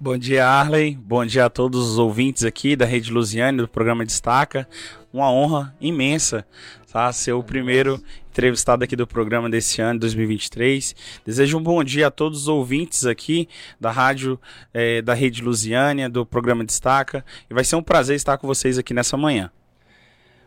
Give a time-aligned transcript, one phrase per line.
[0.00, 0.96] Bom dia, Arley.
[0.96, 4.68] Bom dia a todos os ouvintes aqui da Rede Lusiane, do programa Destaca.
[5.12, 6.46] Uma honra imensa
[6.92, 7.12] tá?
[7.12, 10.94] ser o primeiro entrevistado aqui do programa desse ano, 2023.
[11.26, 13.48] Desejo um bom dia a todos os ouvintes aqui
[13.80, 14.38] da rádio
[14.72, 17.24] é, da Rede Lusiânia, do programa Destaca.
[17.50, 19.50] E vai ser um prazer estar com vocês aqui nessa manhã.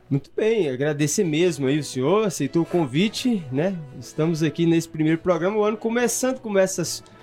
[0.09, 3.77] Muito bem, agradecer mesmo aí o senhor, aceitou o convite, né?
[3.99, 6.81] Estamos aqui nesse primeiro programa, o ano começando, começa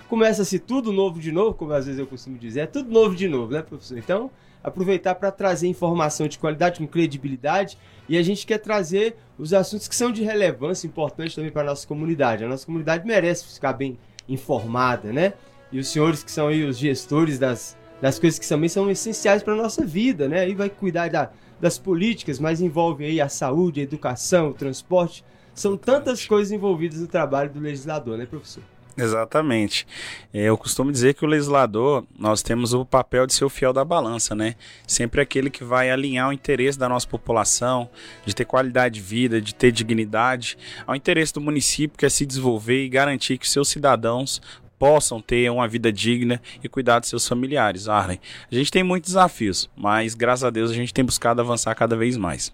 [0.09, 3.29] começa-se tudo novo de novo, como às vezes eu costumo dizer, é tudo novo de
[3.29, 3.99] novo, né, professor?
[3.99, 4.31] Então,
[4.63, 7.79] aproveitar para trazer informação de qualidade, com credibilidade,
[8.09, 11.67] e a gente quer trazer os assuntos que são de relevância importante também para a
[11.67, 12.45] nossa comunidade.
[12.45, 15.35] A nossa comunidade merece ficar bem informada, né?
[15.71, 19.43] E os senhores que são aí os gestores das, das coisas que também são essenciais
[19.43, 20.41] para a nossa vida, né?
[20.41, 25.23] Aí vai cuidar da, das políticas, mas envolve aí a saúde, a educação, o transporte.
[25.55, 28.63] São tantas coisas envolvidas no trabalho do legislador, né, professor?
[28.99, 29.87] Exatamente.
[30.35, 33.73] É, eu costumo dizer que o legislador, nós temos o papel de ser o fiel
[33.73, 34.57] da balança, né?
[34.87, 37.89] Sempre aquele que vai alinhar o interesse da nossa população,
[38.27, 42.27] de ter qualidade de vida, de ter dignidade, ao interesse do município, que é se
[42.27, 44.43] desenvolver e garantir que seus cidadãos
[44.79, 47.89] possam ter uma vida digna e cuidar de seus familiares.
[47.89, 48.21] Arlen,
[48.51, 51.97] a gente tem muitos desafios, mas graças a Deus a gente tem buscado avançar cada
[51.97, 52.53] vez mais.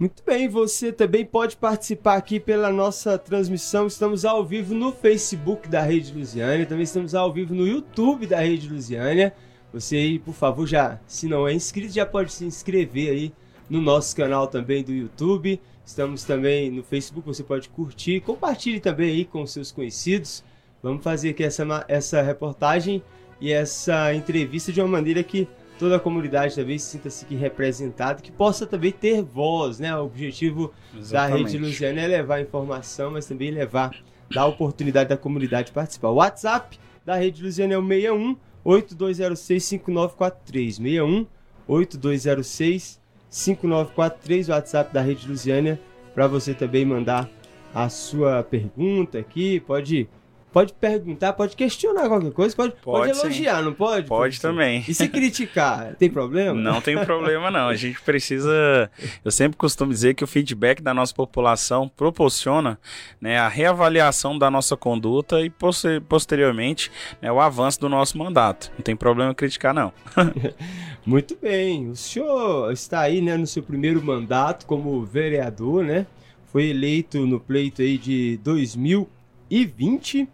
[0.00, 3.86] Muito bem, você também pode participar aqui pela nossa transmissão.
[3.86, 8.40] Estamos ao vivo no Facebook da Rede Lusiânia, também estamos ao vivo no YouTube da
[8.40, 9.34] Rede Lusiânia.
[9.74, 13.32] Você aí, por favor, já, se não é inscrito, já pode se inscrever aí
[13.68, 15.60] no nosso canal também do YouTube.
[15.84, 20.42] Estamos também no Facebook, você pode curtir, compartilhe também aí com seus conhecidos.
[20.82, 23.02] Vamos fazer aqui essa, essa reportagem
[23.38, 25.46] e essa entrevista de uma maneira que
[25.80, 29.96] toda a comunidade também sinta-se aqui representada, que possa também ter voz, né?
[29.96, 31.42] O objetivo Exatamente.
[31.42, 33.96] da Rede Luciana é levar informação, mas também levar,
[34.30, 36.10] dar oportunidade da comunidade participar.
[36.10, 40.76] O WhatsApp da Rede Luciana é o 61 8206 5943.
[40.76, 41.26] 61
[41.66, 45.80] 8206 5943, o WhatsApp da Rede Lusiana,
[46.14, 47.30] para você também mandar
[47.72, 50.08] a sua pergunta aqui, pode
[50.52, 53.64] Pode perguntar, pode questionar qualquer coisa, pode, pode, pode elogiar, sim.
[53.64, 54.06] não pode?
[54.08, 54.84] Pode também.
[54.88, 56.60] E se criticar, tem problema?
[56.60, 57.68] Não tem problema não.
[57.68, 58.90] A gente precisa,
[59.24, 62.78] eu sempre costumo dizer que o feedback da nossa população proporciona
[63.20, 65.52] né, a reavaliação da nossa conduta e
[66.08, 66.90] posteriormente
[67.22, 68.72] né, o avanço do nosso mandato.
[68.76, 69.92] Não tem problema criticar não.
[71.06, 71.90] Muito bem.
[71.90, 76.06] O senhor está aí né, no seu primeiro mandato como vereador, né?
[76.46, 78.36] Foi eleito no pleito aí de
[79.50, 80.28] 2020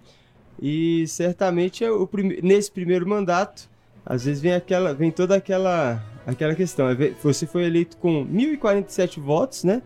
[0.61, 3.69] e certamente é o prim nesse primeiro mandato,
[4.05, 6.89] às vezes vem aquela, vem toda aquela, aquela questão.
[6.89, 9.83] É você foi eleito com 1.047 votos, né?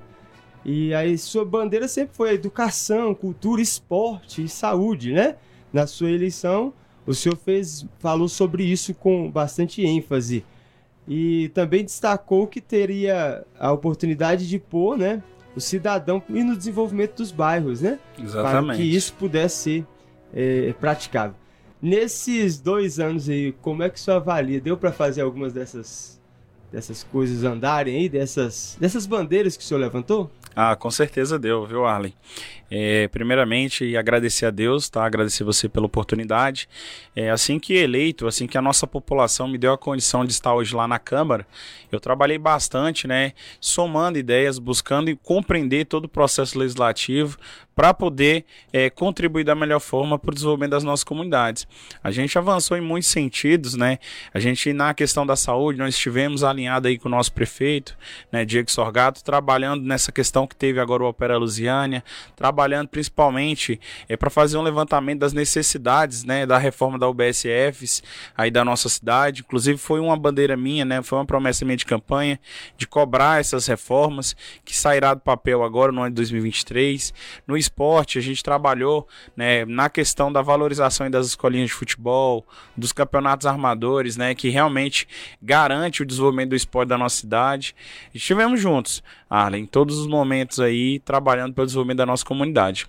[0.64, 5.36] E aí sua bandeira sempre foi educação, cultura, esporte e saúde, né?
[5.72, 6.72] Na sua eleição,
[7.06, 10.44] o senhor fez, falou sobre isso com bastante ênfase.
[11.08, 15.22] E também destacou que teria a oportunidade de pôr, né,
[15.54, 17.98] o cidadão e no desenvolvimento dos bairros, né?
[18.18, 18.66] Exatamente.
[18.66, 19.86] Para que isso pudesse ser
[20.32, 21.34] é, praticável.
[21.82, 24.60] Nesses dois anos aí, como é que você avalia?
[24.60, 26.20] Deu para fazer algumas dessas,
[26.70, 30.30] dessas coisas andarem aí, dessas, dessas bandeiras que o senhor levantou?
[30.54, 32.12] Ah, com certeza deu, viu, Arlen?
[32.70, 35.04] É, primeiramente, agradecer a Deus, tá?
[35.04, 36.68] Agradecer você pela oportunidade.
[37.16, 40.54] É, assim que eleito, assim que a nossa população me deu a condição de estar
[40.54, 41.44] hoje lá na Câmara,
[41.90, 43.32] eu trabalhei bastante, né?
[43.60, 47.36] Somando ideias, buscando compreender todo o processo legislativo
[47.74, 51.66] para poder é, contribuir da melhor forma para o desenvolvimento das nossas comunidades.
[52.04, 53.98] A gente avançou em muitos sentidos, né?
[54.34, 57.96] A gente, na questão da saúde, nós estivemos alinhados aí com o nosso prefeito,
[58.30, 62.04] né, Diego Sorgato, trabalhando nessa questão que teve agora o Opera Lusiânia,
[62.36, 62.59] trabalhando
[62.90, 68.02] principalmente é, para fazer um levantamento das necessidades, né, da reforma da UBSFs
[68.36, 69.40] aí da nossa cidade.
[69.40, 72.38] Inclusive foi uma bandeira minha, né, foi uma promessa minha de campanha
[72.76, 74.34] de cobrar essas reformas
[74.64, 77.12] que sairá do papel agora no ano de 2023.
[77.46, 82.46] No esporte, a gente trabalhou né, na questão da valorização das escolinhas de futebol,
[82.76, 85.06] dos campeonatos armadores, né, que realmente
[85.40, 87.74] garante o desenvolvimento do esporte da nossa cidade.
[88.14, 92.88] Estivemos juntos, Arlen, em todos os momentos aí, trabalhando pelo desenvolvimento da nossa comunidade.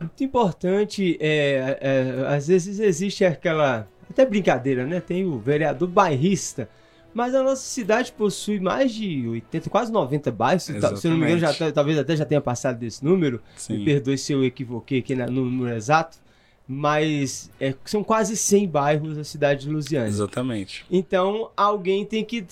[0.00, 5.00] Muito importante, é, é, às vezes existe aquela, até brincadeira, né?
[5.00, 6.68] Tem o vereador bairrista,
[7.14, 10.68] mas a nossa cidade possui mais de 80, quase 90 bairros.
[10.68, 11.00] Exatamente.
[11.00, 13.40] Se eu não me engano, já, tá, talvez até já tenha passado desse número.
[13.56, 13.78] Sim.
[13.78, 16.18] Me perdoe se eu equivoquei aqui no número exato.
[16.66, 20.08] Mas é, são quase 100 bairros da cidade de Lusiana.
[20.08, 20.86] Exatamente.
[20.90, 22.44] Então alguém tem que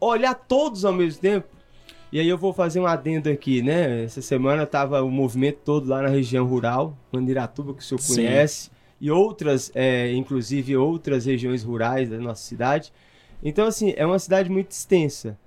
[0.00, 1.57] olhar todos ao mesmo tempo.
[2.10, 4.04] E aí eu vou fazer um adendo aqui, né?
[4.04, 8.14] Essa semana tava o movimento todo lá na região rural, Mandiratuba, que o senhor Sim.
[8.14, 8.70] conhece,
[9.00, 12.92] e outras, é, inclusive outras regiões rurais da nossa cidade.
[13.42, 15.38] Então, assim, é uma cidade muito extensa.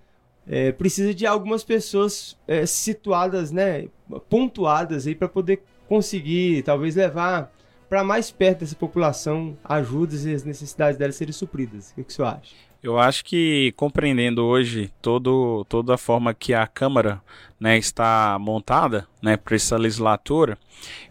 [0.48, 3.88] É, precisa de algumas pessoas é, situadas, né,
[4.30, 7.52] pontuadas aí para poder conseguir, talvez levar
[7.90, 11.92] para mais perto dessa população ajudas e as necessidades delas serem supridas.
[11.92, 12.56] O que, que o senhor acha?
[12.84, 17.22] Eu acho que compreendendo hoje todo, toda a forma que a Câmara
[17.62, 20.58] né, está montada né, para essa legislatura,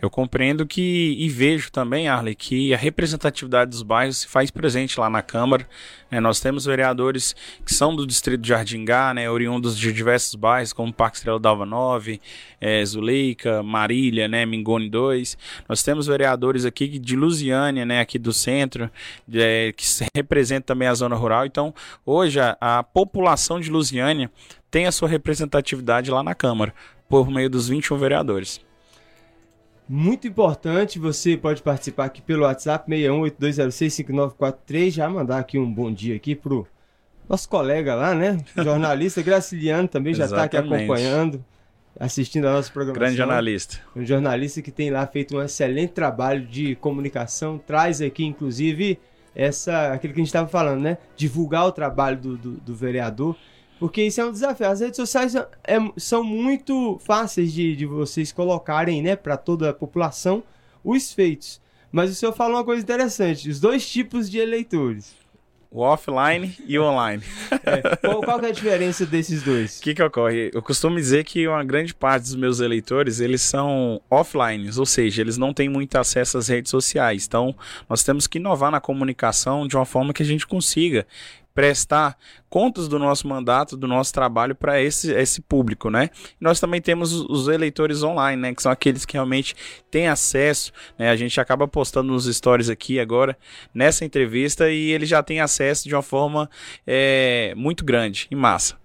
[0.02, 4.98] eu compreendo que e vejo também, Arley, que a representatividade dos bairros se faz presente
[4.98, 5.64] lá na Câmara.
[6.10, 10.72] Né, nós temos vereadores que são do distrito de Jardingá, né, oriundos de diversos bairros,
[10.72, 12.20] como Parque Estrela Dalva 9,
[12.60, 15.38] é, Zuleika, Marília, né, Mingone 2.
[15.68, 18.90] Nós temos vereadores aqui de Lusiânia, né, aqui do centro,
[19.32, 19.84] é, que
[20.16, 21.46] representam também a zona rural.
[21.46, 21.72] Então,
[22.04, 24.28] hoje, a, a população de Lusiânia
[24.70, 26.72] tem a sua representatividade lá na Câmara,
[27.08, 28.60] por meio dos 21 vereadores.
[29.88, 36.14] Muito importante, você pode participar aqui pelo WhatsApp 6182065943, já mandar aqui um bom dia
[36.14, 36.64] aqui pro
[37.28, 38.38] nosso colega lá, né?
[38.56, 41.44] Jornalista Graciliano também já está aqui acompanhando,
[41.98, 43.00] assistindo a nossa programação.
[43.00, 43.80] Grande jornalista.
[43.96, 48.96] Um jornalista que tem lá feito um excelente trabalho de comunicação, traz aqui inclusive
[49.34, 50.98] essa aquilo que a gente estava falando, né?
[51.16, 53.36] Divulgar o trabalho do, do, do vereador.
[53.80, 54.68] Porque isso é um desafio.
[54.68, 55.48] As redes sociais é,
[55.96, 60.42] são muito fáceis de, de vocês colocarem, né, para toda a população,
[60.84, 61.58] os feitos.
[61.90, 65.18] Mas o senhor falou uma coisa interessante: os dois tipos de eleitores.
[65.72, 67.22] O offline e o online.
[67.64, 67.96] É.
[67.96, 69.78] Qual, qual é a diferença desses dois?
[69.78, 70.50] O que, que ocorre?
[70.52, 75.22] Eu costumo dizer que uma grande parte dos meus eleitores, eles são offline, ou seja,
[75.22, 77.24] eles não têm muito acesso às redes sociais.
[77.24, 77.54] Então,
[77.88, 81.06] nós temos que inovar na comunicação de uma forma que a gente consiga
[81.60, 82.16] prestar
[82.48, 86.08] contas do nosso mandato, do nosso trabalho para esse, esse público, né?
[86.40, 88.54] E nós também temos os eleitores online, né?
[88.54, 89.54] Que são aqueles que realmente
[89.90, 91.10] têm acesso, né?
[91.10, 93.36] A gente acaba postando nos stories aqui agora,
[93.74, 96.48] nessa entrevista, e ele já tem acesso de uma forma
[96.86, 98.80] é, muito grande, em massa.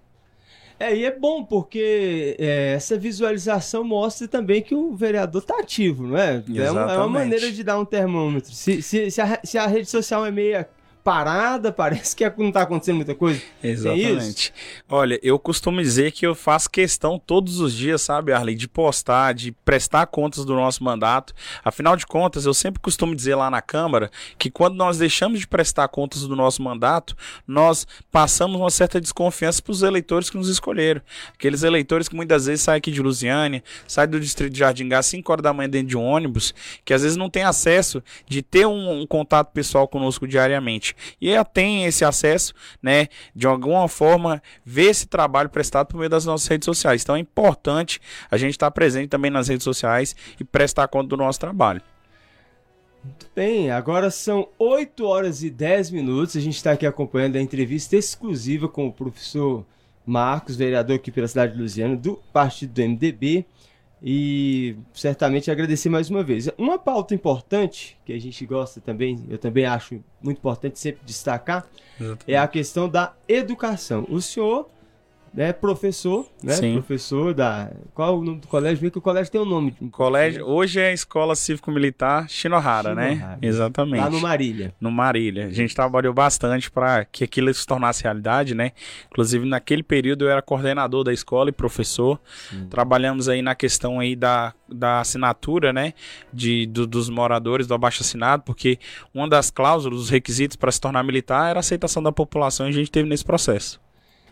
[0.78, 6.06] É, e é bom porque é, essa visualização mostra também que o vereador está ativo,
[6.06, 6.44] não é?
[6.54, 8.52] É uma, é uma, maneira de dar um termômetro.
[8.52, 10.68] Se, se, se, a, se a rede social é meia
[11.06, 13.40] parada, parece que não está acontecendo muita coisa.
[13.62, 14.52] Exatamente.
[14.52, 18.66] É Olha, eu costumo dizer que eu faço questão todos os dias, sabe, Arley, de
[18.66, 21.32] postar, de prestar contas do nosso mandato.
[21.64, 25.46] Afinal de contas, eu sempre costumo dizer lá na Câmara que quando nós deixamos de
[25.46, 30.48] prestar contas do nosso mandato, nós passamos uma certa desconfiança para os eleitores que nos
[30.48, 31.00] escolheram.
[31.32, 35.06] Aqueles eleitores que muitas vezes saem aqui de Lusiane, saem do distrito de Jardim Gás
[35.06, 36.52] 5 horas da manhã dentro de um ônibus,
[36.84, 41.30] que às vezes não tem acesso de ter um, um contato pessoal conosco diariamente e
[41.30, 46.24] ela tem esse acesso, né, de alguma forma, ver esse trabalho prestado por meio das
[46.24, 47.02] nossas redes sociais.
[47.02, 48.00] Então é importante
[48.30, 51.82] a gente estar presente também nas redes sociais e prestar conta do nosso trabalho.
[53.04, 56.36] Muito bem, agora são 8 horas e 10 minutos.
[56.36, 59.64] A gente está aqui acompanhando a entrevista exclusiva com o professor
[60.04, 63.46] Marcos, vereador aqui pela cidade de Luziano, do partido do MDB
[64.02, 66.48] e certamente agradecer mais uma vez.
[66.58, 71.66] Uma pauta importante que a gente gosta também, eu também acho muito importante sempre destacar,
[71.98, 72.24] Exatamente.
[72.32, 74.06] é a questão da educação.
[74.08, 74.68] O senhor
[75.36, 76.54] né, professor, né?
[76.54, 76.72] Sim.
[76.72, 77.70] Professor da.
[77.94, 78.78] Qual o nome do colégio?
[78.80, 79.72] Vê que o colégio tem um nome.
[79.92, 83.36] Colégio, hoje é a Escola Cívico-Militar Shinohara, né?
[83.42, 84.00] Exatamente.
[84.00, 84.74] Lá no Marília.
[84.80, 85.46] no Marília.
[85.46, 88.72] A gente trabalhou bastante para que aquilo se tornasse realidade, né?
[89.10, 92.18] Inclusive naquele período eu era coordenador da escola e professor.
[92.70, 95.92] Trabalhamos aí na questão aí da, da assinatura, né?
[96.32, 98.78] De, do- dos moradores do abaixo assinado, porque
[99.14, 102.70] uma das cláusulas, os requisitos para se tornar militar era a aceitação da população e
[102.70, 103.78] a gente teve nesse processo.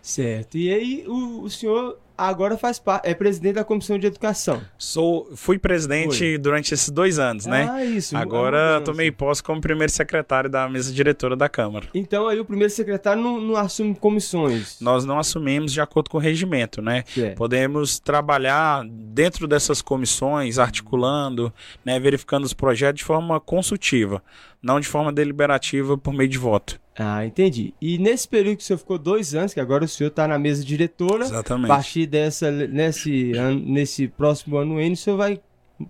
[0.05, 0.59] Certo.
[0.59, 3.09] E aí, o, o senhor agora faz parte.
[3.09, 4.61] É presidente da Comissão de Educação.
[4.77, 6.39] Sou, fui presidente Foi.
[6.39, 7.67] durante esses dois anos, né?
[7.71, 8.15] Ah, isso.
[8.15, 8.85] Agora mudança.
[8.85, 11.89] tomei posse como primeiro secretário da mesa diretora da Câmara.
[11.95, 14.79] Então aí o primeiro secretário não, não assume comissões.
[14.79, 17.03] Nós não assumimos de acordo com o regimento, né?
[17.07, 17.37] Certo.
[17.37, 21.51] Podemos trabalhar dentro dessas comissões, articulando,
[21.83, 24.23] né, verificando os projetos de forma consultiva,
[24.63, 26.84] não de forma deliberativa por meio de voto.
[26.97, 27.75] Ah, entendi.
[27.81, 30.39] E nesse período que o senhor ficou dois anos, que agora o senhor está na
[30.39, 31.69] mesa diretora, a Exatamente.
[31.69, 35.41] partir dessa, nesse, ano- nesse próximo ano N, o senhor vai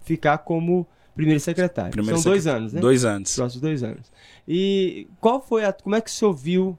[0.04, 1.92] ficar como primeiro secretário.
[1.92, 2.80] Primeiro São dois anos, né?
[2.80, 3.34] Dois anos.
[3.36, 4.10] Próximos dois anos.
[4.48, 5.72] E qual foi a.
[5.74, 6.78] Como é que o senhor viu?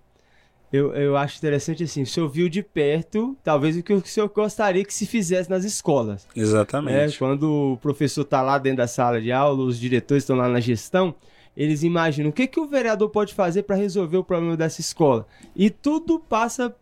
[0.73, 4.27] Eu, eu acho interessante assim, o senhor viu de perto, talvez o que o senhor
[4.27, 6.25] gostaria que se fizesse nas escolas.
[6.35, 6.41] né?
[6.41, 7.17] Exatamente.
[7.17, 10.59] Quando o professor está lá dentro da sala de aula, os diretores estão lá na
[10.59, 11.15] gestão,
[11.55, 15.25] eles imaginam o que, que o vereador pode fazer para resolver o problema dessa escola.
[15.55, 16.75] E tudo passa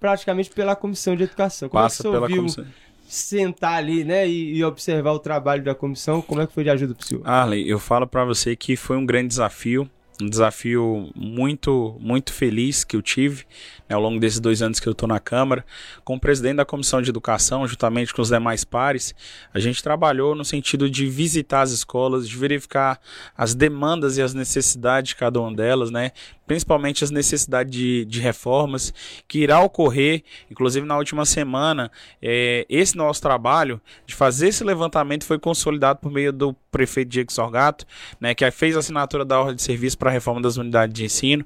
[0.00, 1.68] praticamente pela comissão de educação.
[1.68, 2.66] Como Passa é que pela viu comissão.
[3.08, 6.20] sentar ali, né, e, e observar o trabalho da comissão?
[6.20, 7.22] Como é que foi de ajuda para o senhor?
[7.26, 9.88] Arley, eu falo pra você que foi um grande desafio,
[10.20, 13.44] um desafio muito, muito feliz que eu tive
[13.88, 15.64] né, ao longo desses dois anos que eu estou na Câmara.
[16.04, 19.14] Como presidente da Comissão de Educação, juntamente com os demais pares,
[19.52, 22.98] a gente trabalhou no sentido de visitar as escolas, de verificar
[23.36, 26.12] as demandas e as necessidades de cada uma delas, né?
[26.46, 28.92] Principalmente as necessidades de, de reformas
[29.26, 31.90] que irá ocorrer, inclusive na última semana,
[32.22, 37.32] é, esse nosso trabalho de fazer esse levantamento foi consolidado por meio do prefeito Diego
[37.32, 37.86] Sorgato,
[38.20, 41.04] né, que fez a assinatura da ordem de serviço para a reforma das unidades de
[41.04, 41.44] ensino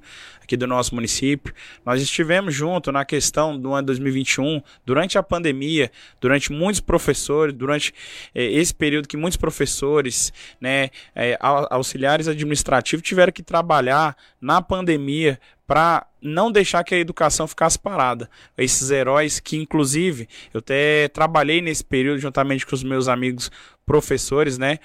[0.50, 1.54] aqui do nosso município.
[1.86, 7.94] Nós estivemos junto na questão do ano 2021, durante a pandemia, durante muitos professores, durante
[8.34, 14.60] eh, esse período que muitos professores, né, eh, au- auxiliares administrativos tiveram que trabalhar na
[14.60, 15.38] pandemia
[15.68, 18.28] para não deixar que a educação ficasse parada.
[18.58, 23.52] Esses heróis que, inclusive, eu até trabalhei nesse período juntamente com os meus amigos
[23.86, 24.78] professores, né?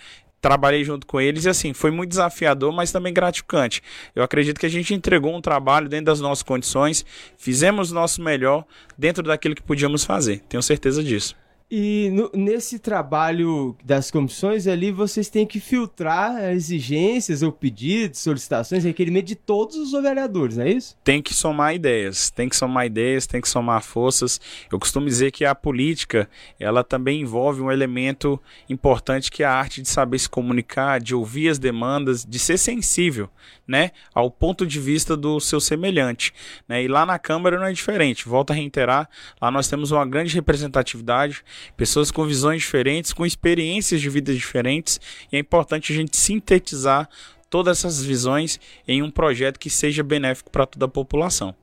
[0.46, 3.82] Trabalhei junto com eles e assim, foi muito desafiador, mas também gratificante.
[4.14, 7.04] Eu acredito que a gente entregou um trabalho dentro das nossas condições,
[7.36, 8.64] fizemos o nosso melhor
[8.96, 10.44] dentro daquilo que podíamos fazer.
[10.48, 11.36] Tenho certeza disso.
[11.70, 18.84] E no- nesse trabalho das comissões ali, vocês têm que filtrar exigências ou pedidos, solicitações,
[18.84, 20.96] requerimentos de todos os vereadores, não é isso?
[21.04, 24.40] tem que somar ideias, tem que somar ideias, tem que somar forças.
[24.72, 26.30] Eu costumo dizer que a política,
[26.60, 31.16] ela também envolve um elemento importante que é a arte de saber se comunicar, de
[31.16, 33.28] ouvir as demandas, de ser sensível,
[33.68, 36.34] né, ao ponto de vista do seu semelhante,
[36.68, 36.84] né?
[36.84, 38.28] E lá na Câmara não é diferente.
[38.28, 39.10] Volto a reiterar,
[39.42, 41.44] lá nós temos uma grande representatividade,
[41.76, 45.00] pessoas com visões diferentes, com experiências de vida diferentes,
[45.32, 47.10] e é importante a gente sintetizar
[47.50, 51.56] todas essas visões em um projeto que seja benéfico para toda a população.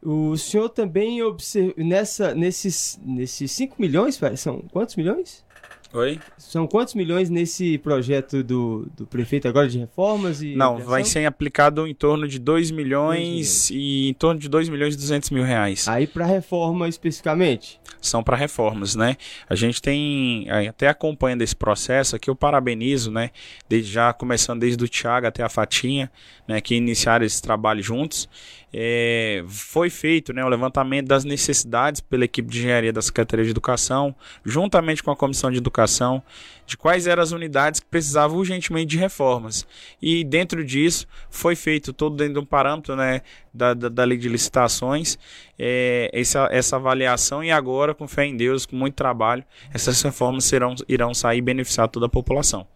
[0.00, 5.44] O senhor também observa nessa, nesses, nesses 5 milhões, são quantos milhões?
[5.92, 6.20] Oi?
[6.36, 11.24] São quantos milhões nesse projeto do, do prefeito agora de reformas e Não, vai ser
[11.24, 15.42] aplicado em torno de 2 milhões e em torno de 2 milhões e 200 mil
[15.42, 15.88] reais.
[15.88, 17.80] Aí para reforma especificamente?
[18.02, 19.16] São para reformas, né?
[19.48, 23.30] A gente tem, até acompanhando esse processo aqui, eu parabenizo, né?
[23.66, 26.10] Desde já, começando desde o Thiago até a Fatinha,
[26.46, 26.60] né?
[26.60, 28.28] Que iniciaram esse trabalho juntos.
[28.72, 33.50] É, foi feito né, o levantamento das necessidades pela equipe de engenharia da Secretaria de
[33.50, 36.22] Educação, juntamente com a Comissão de Educação,
[36.66, 39.66] de quais eram as unidades que precisavam urgentemente de reformas.
[40.02, 43.22] E dentro disso foi feito todo dentro de um parâmetro né,
[43.54, 45.18] da, da, da lei de licitações,
[45.58, 50.44] é, essa, essa avaliação e agora, com fé em Deus, com muito trabalho, essas reformas
[50.44, 52.66] serão, irão sair e beneficiar toda a população.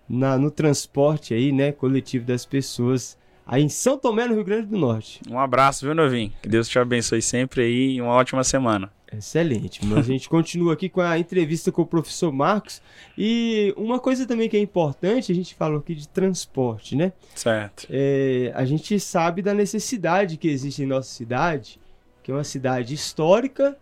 [0.10, 4.68] na, no transporte aí, né, coletivo das pessoas aí em São Tomé, no Rio Grande
[4.68, 5.22] do Norte.
[5.30, 6.32] Um abraço, viu, Novinho?
[6.42, 8.92] Que Deus te abençoe sempre aí e uma ótima semana.
[9.12, 9.84] Excelente.
[9.86, 12.82] Mas a gente continua aqui com a entrevista com o professor Marcos.
[13.18, 17.12] E uma coisa também que é importante, a gente falou aqui de transporte, né?
[17.34, 17.88] Certo.
[17.90, 21.80] É, a gente sabe da necessidade que existe em nossa cidade,
[22.22, 23.76] que é uma cidade histórica.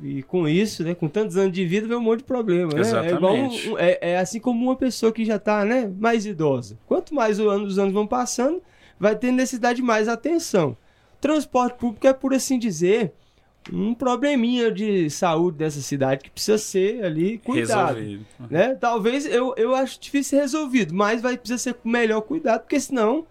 [0.00, 2.80] E com isso, né, com tantos anos de vida, vem um monte de problema, né?
[3.10, 3.10] É,
[3.70, 6.78] um- é, é assim como uma pessoa que já está né, mais idosa.
[6.86, 8.62] Quanto mais o ano- os anos vão passando,
[8.98, 10.76] vai ter necessidade de mais atenção.
[11.20, 13.12] Transporte público é, por assim dizer,
[13.72, 17.96] um probleminha de saúde dessa cidade que precisa ser ali cuidado.
[17.96, 18.26] Resolvido.
[18.48, 18.74] Né?
[18.76, 22.78] Talvez eu, eu acho difícil ser resolvido, mas vai precisar ser com melhor cuidado, porque
[22.78, 23.26] senão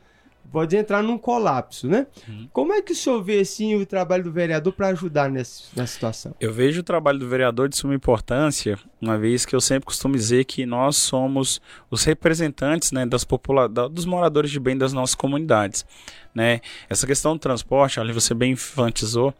[0.51, 2.07] pode entrar num colapso, né?
[2.27, 2.47] Uhum.
[2.51, 5.93] Como é que o senhor vê assim, o trabalho do vereador para ajudar nessa, nessa
[5.93, 6.35] situação?
[6.39, 10.15] Eu vejo o trabalho do vereador de suma importância, uma vez que eu sempre costumo
[10.15, 14.91] dizer que nós somos os representantes né, das popula da- dos moradores de bem das
[14.93, 15.85] nossas comunidades.
[16.33, 16.61] Né?
[16.89, 19.33] Essa questão do transporte, ali você bem enfatizou,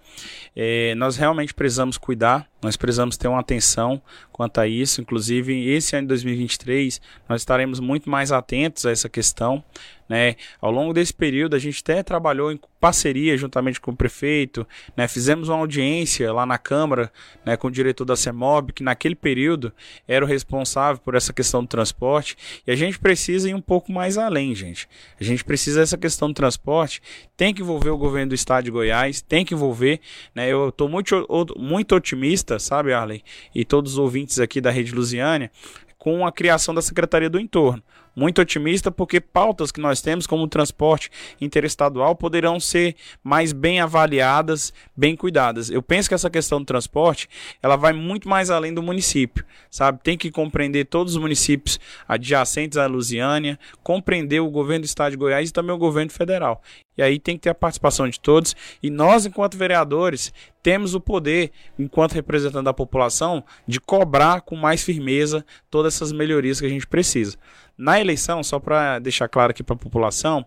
[0.56, 5.00] eh, nós realmente precisamos cuidar, nós precisamos ter uma atenção quanto a isso.
[5.02, 7.00] Inclusive, esse ano de 2023,
[7.30, 9.64] nós estaremos muito mais atentos a essa questão.
[10.10, 10.36] Né?
[10.60, 15.07] Ao longo desse período, a gente até trabalhou em parceria juntamente com o prefeito, né?
[15.07, 17.12] fizemos uma audiência lá na Câmara
[17.46, 19.72] né, com o diretor da CEMOB, que naquele período
[20.07, 23.91] era o responsável por essa questão do transporte, e a gente precisa ir um pouco
[23.91, 24.88] mais além, gente.
[25.19, 27.01] A gente precisa dessa questão do transporte,
[27.36, 30.00] tem que envolver o governo do estado de Goiás, tem que envolver,
[30.34, 30.51] né?
[30.51, 31.25] Eu estou muito,
[31.57, 35.51] muito otimista, sabe, Arley, e todos os ouvintes aqui da Rede Lusiânia,
[35.98, 37.83] com a criação da Secretaria do Entorno.
[38.18, 43.80] Muito otimista porque pautas que nós temos, como o transporte interestadual, poderão ser mais bem
[43.80, 45.70] avaliadas, bem cuidadas.
[45.70, 47.30] Eu penso que essa questão do transporte,
[47.62, 50.00] ela vai muito mais além do município, sabe?
[50.01, 55.18] Tem que compreender todos os municípios adjacentes à Lusiânia, compreender o governo do estado de
[55.18, 56.64] Goiás e também o governo federal.
[56.98, 58.56] E aí tem que ter a participação de todos.
[58.82, 64.82] E nós, enquanto vereadores, temos o poder, enquanto representante da população, de cobrar com mais
[64.82, 67.38] firmeza todas essas melhorias que a gente precisa.
[67.77, 70.44] Na eleição, só para deixar claro aqui para a população,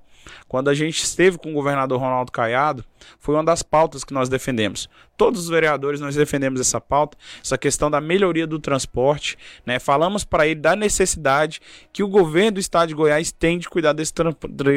[0.49, 2.85] quando a gente esteve com o governador Ronaldo Caiado,
[3.19, 4.89] foi uma das pautas que nós defendemos.
[5.17, 9.79] Todos os vereadores nós defendemos essa pauta, essa questão da melhoria do transporte, né?
[9.79, 11.61] Falamos para ele da necessidade
[11.93, 14.35] que o governo do estado de Goiás tem de cuidar desse, tran-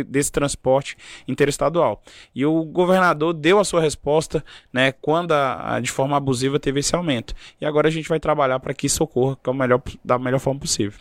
[0.08, 0.96] desse transporte
[1.28, 2.02] interestadual.
[2.34, 6.80] E o governador deu a sua resposta, né, quando a, a- de forma abusiva teve
[6.80, 7.34] esse aumento.
[7.60, 10.60] E agora a gente vai trabalhar para que isso ocorra a melhor, da melhor forma
[10.60, 10.98] possível.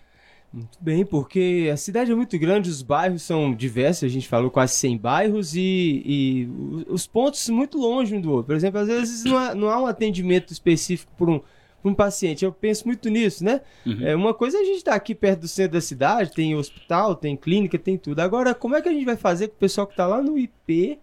[0.52, 4.50] Muito bem, porque a cidade é muito grande, os bairros são diversos, a gente falou
[4.50, 6.48] quase 100 bairros e, e
[6.88, 8.46] os pontos muito longe um do outro.
[8.48, 11.38] Por exemplo, às vezes não há, não há um atendimento específico por um,
[11.82, 12.44] por um paciente.
[12.44, 13.62] Eu penso muito nisso, né?
[14.04, 17.14] É, uma coisa é a gente estar aqui perto do centro da cidade, tem hospital,
[17.14, 18.20] tem clínica, tem tudo.
[18.20, 20.38] Agora, como é que a gente vai fazer com o pessoal que está lá no
[20.38, 20.98] IP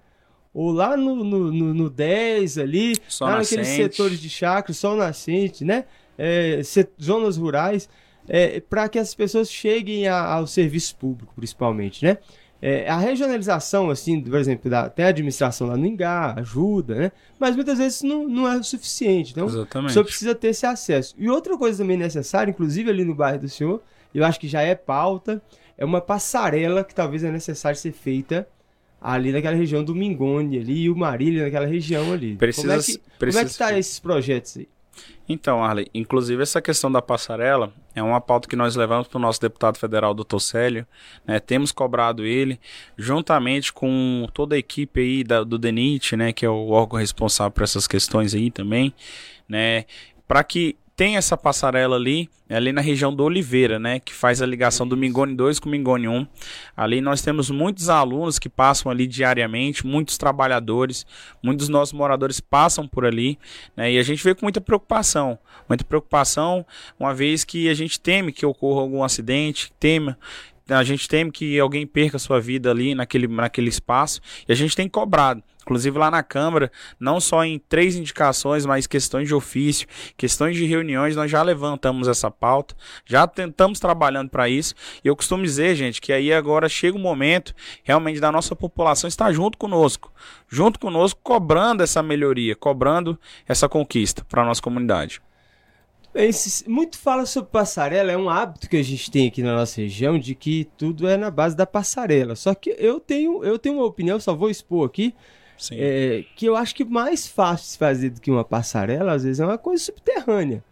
[0.53, 4.95] ou lá no, no, no, no 10 ali, Sol lá naqueles setores de chakra, sol
[4.95, 5.85] nascente, né?
[6.17, 7.89] É, se- zonas rurais,
[8.69, 12.17] para que as pessoas cheguem a- ao serviço público, principalmente, né?
[12.61, 17.11] É, a regionalização, assim, por exemplo, da, tem a administração lá no Ingá, ajuda, né?
[17.39, 19.31] Mas muitas vezes não, não é o suficiente.
[19.31, 19.93] Então, o Exatamente.
[19.93, 21.15] senhor precisa ter esse acesso.
[21.17, 23.81] E outra coisa também necessária, inclusive ali no bairro do senhor,
[24.13, 25.41] eu acho que já é pauta,
[25.77, 28.45] é uma passarela que talvez é necessário ser feita
[29.01, 32.35] ali naquela região do Mingone ali, e o Marília naquela região ali.
[32.35, 34.67] Precisa- como é que, como é que tá esses projetos aí?
[35.27, 39.21] Então, Arley, inclusive essa questão da passarela é uma pauta que nós levamos para o
[39.21, 40.87] nosso deputado federal, doutor Célio.
[41.25, 41.39] né?
[41.39, 42.59] Temos cobrado ele,
[42.97, 47.51] juntamente com toda a equipe aí da- do DENIT, né, que é o órgão responsável
[47.51, 48.93] por essas questões aí também,
[49.47, 49.85] né,
[50.27, 54.41] para que tem essa passarela ali, é ali na região do Oliveira, né, que faz
[54.41, 56.27] a ligação do Mingone 2 com o Mingone 1.
[56.75, 61.07] Ali nós temos muitos alunos que passam ali diariamente, muitos trabalhadores,
[61.41, 63.39] muitos dos nossos moradores passam por ali,
[63.77, 66.65] né, e a gente vê com muita preocupação, muita preocupação,
[66.99, 70.13] uma vez que a gente teme que ocorra algum acidente, teme
[70.69, 74.75] a gente teme que alguém perca sua vida ali naquele, naquele espaço e a gente
[74.75, 75.43] tem cobrado.
[75.69, 80.65] Inclusive lá na Câmara, não só em três indicações, mas questões de ofício, questões de
[80.65, 84.73] reuniões, nós já levantamos essa pauta, já tentamos trabalhando para isso.
[85.03, 87.53] E eu costumo dizer, gente, que aí agora chega o momento
[87.83, 90.11] realmente da nossa população estar junto conosco,
[90.47, 95.21] junto conosco, cobrando essa melhoria, cobrando essa conquista para a nossa comunidade.
[96.67, 100.19] Muito fala sobre passarela, é um hábito que a gente tem aqui na nossa região
[100.19, 102.35] de que tudo é na base da passarela.
[102.35, 105.15] Só que eu tenho, eu tenho uma opinião, só vou expor aqui,
[105.71, 109.39] é, que eu acho que mais fácil de fazer do que uma passarela, às vezes,
[109.39, 110.63] é uma coisa subterrânea.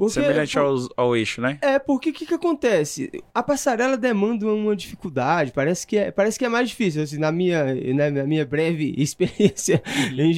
[0.00, 1.58] Porque, Semelhante ao, ao eixo, né?
[1.60, 3.22] É, porque o que, que acontece?
[3.34, 7.30] A passarela demanda uma dificuldade, parece que é, parece que é mais difícil, assim, na
[7.30, 9.82] minha, na, na minha breve experiência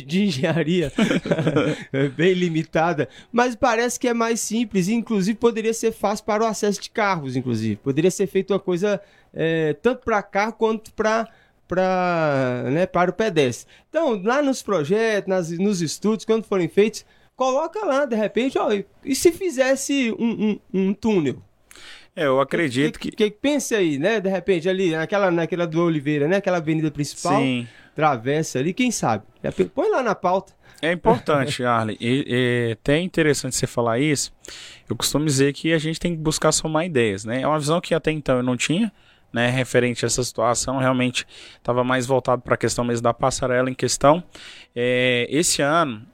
[0.04, 0.92] de engenharia,
[2.16, 6.46] bem limitada, mas parece que é mais simples, e inclusive poderia ser fácil para o
[6.46, 7.76] acesso de carros, inclusive.
[7.76, 9.00] Poderia ser feito uma coisa
[9.32, 11.28] é, tanto para carro quanto para
[11.68, 13.72] para né, para o pedestre.
[13.88, 17.04] Então, lá nos projetos, nas, nos estudos, quando forem feitos,
[17.36, 18.68] coloca lá, de repente, ó,
[19.04, 21.42] e se fizesse um, um, um túnel?
[22.14, 23.38] É, eu acredito que, que, que...
[23.38, 24.20] Pense aí, né?
[24.20, 26.36] De repente, ali, naquela, naquela do Oliveira, né?
[26.36, 27.40] Aquela avenida principal.
[27.40, 27.66] Sim.
[27.94, 29.24] Travessa ali, quem sabe?
[29.74, 30.52] Põe lá na pauta.
[30.80, 31.96] É importante, Arlen.
[32.00, 34.32] E, e, até interessante você falar isso.
[34.88, 37.42] Eu costumo dizer que a gente tem que buscar somar ideias, né?
[37.42, 38.92] É uma visão que até então eu não tinha
[39.32, 43.70] né, referente a essa situação, realmente estava mais voltado para a questão mesmo da passarela
[43.70, 44.22] em questão.
[44.76, 46.06] É, esse ano,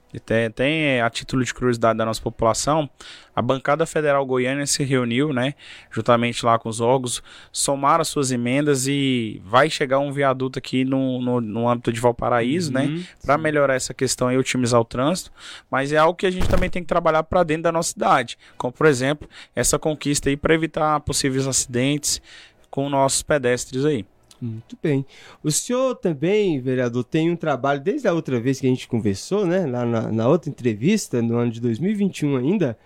[0.55, 2.89] tem, é, a título de curiosidade da nossa população,
[3.37, 5.55] a bancada federal goiana se reuniu, né,
[5.91, 10.85] juntamente lá com os órgãos, somaram as suas emendas e vai chegar um viaduto aqui
[10.85, 14.81] no, no, no âmbito de Valparaíso, né, uhum, né, para melhorar essa questão e otimizar
[14.81, 15.31] o trânsito,
[15.71, 18.39] mas é algo que a gente também tem que trabalhar para dentro da nossa cidade,
[18.57, 22.23] como por exemplo, essa conquista aí para evitar possíveis acidentes,
[22.71, 24.05] com nossos pedestres aí.
[24.41, 25.05] Muito bem.
[25.43, 29.47] O senhor também, vereador, tem um trabalho, desde a outra vez que a gente conversou,
[29.47, 29.67] né?
[29.67, 32.79] Lá na, na outra entrevista, no ano de 2021 ainda,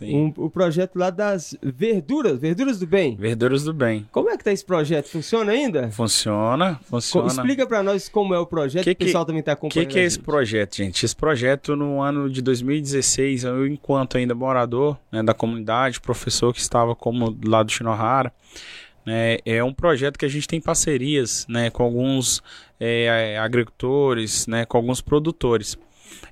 [0.00, 3.16] um, o projeto lá das verduras, verduras do bem.
[3.16, 4.06] Verduras do bem.
[4.12, 5.08] Como é que tá esse projeto?
[5.08, 5.90] Funciona ainda?
[5.90, 7.26] Funciona, funciona.
[7.26, 9.86] explica para nós como é o projeto, que, que o pessoal também tá acompanhando.
[9.86, 11.04] O que, que é esse projeto, gente?
[11.04, 16.60] Esse projeto no ano de 2016, eu enquanto ainda morador né, da comunidade, professor que
[16.60, 18.32] estava como lá do Shinohara,
[19.04, 22.42] né, é um projeto que a gente tem parcerias né, com alguns
[22.78, 25.78] é, agricultores, né, com alguns produtores.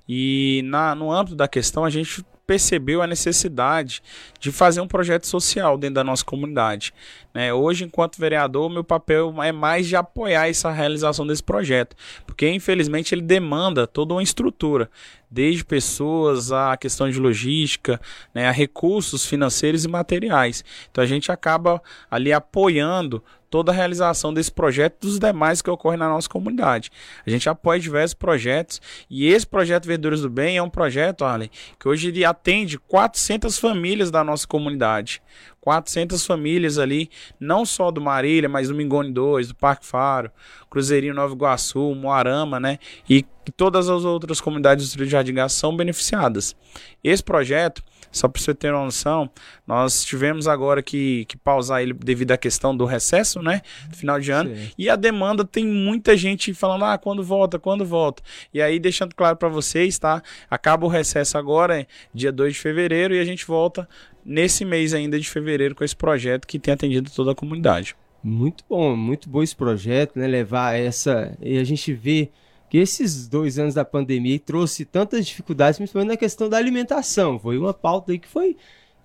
[0.09, 4.03] E na, no âmbito da questão, a gente percebeu a necessidade
[4.41, 6.95] de fazer um projeto social dentro da nossa comunidade.
[7.38, 7.55] Né?
[7.55, 11.94] Hoje, enquanto vereador, meu papel é mais de apoiar essa realização desse projeto,
[12.27, 14.90] porque infelizmente ele demanda toda uma estrutura,
[15.31, 18.01] desde pessoas a questão de logística,
[18.35, 20.64] né, a recursos financeiros e materiais.
[20.90, 25.98] Então a gente acaba ali apoiando toda a realização desse projeto dos demais que ocorrem
[25.98, 26.90] na nossa comunidade.
[27.27, 31.51] A gente apoia diversos projetos e esse projeto Verduras do Bem é um projeto, Arlen,
[31.79, 35.22] que hoje ele atende 400 famílias da nossa comunidade.
[35.61, 40.31] 400 famílias ali, não só do Marília, mas do Mingone 2, do Parque Faro,
[40.71, 42.79] Cruzeirinho Nova Iguaçu, Moarama, né?
[43.09, 43.25] E
[43.57, 46.55] todas as outras comunidades do Trilho de Jardim Gás são beneficiadas.
[47.03, 49.31] Esse projeto só para você ter uma noção,
[49.66, 53.62] nós tivemos agora que, que pausar ele devido à questão do recesso, né?
[53.92, 54.55] Final de ano.
[54.55, 54.71] Sim.
[54.79, 58.23] E a demanda tem muita gente falando, ah, quando volta, quando volta.
[58.53, 60.23] E aí, deixando claro para vocês, tá?
[60.51, 63.88] Acaba o recesso agora, dia 2 de fevereiro, e a gente volta
[64.25, 67.97] nesse mês ainda de fevereiro com esse projeto que tem atendido toda a comunidade.
[68.23, 70.27] Muito bom, muito bom esse projeto, né?
[70.27, 71.37] Levar essa.
[71.40, 72.31] E a gente vê
[72.69, 77.39] que esses dois anos da pandemia trouxe tantas dificuldades, principalmente na questão da alimentação.
[77.39, 78.57] Foi uma pauta aí que foi.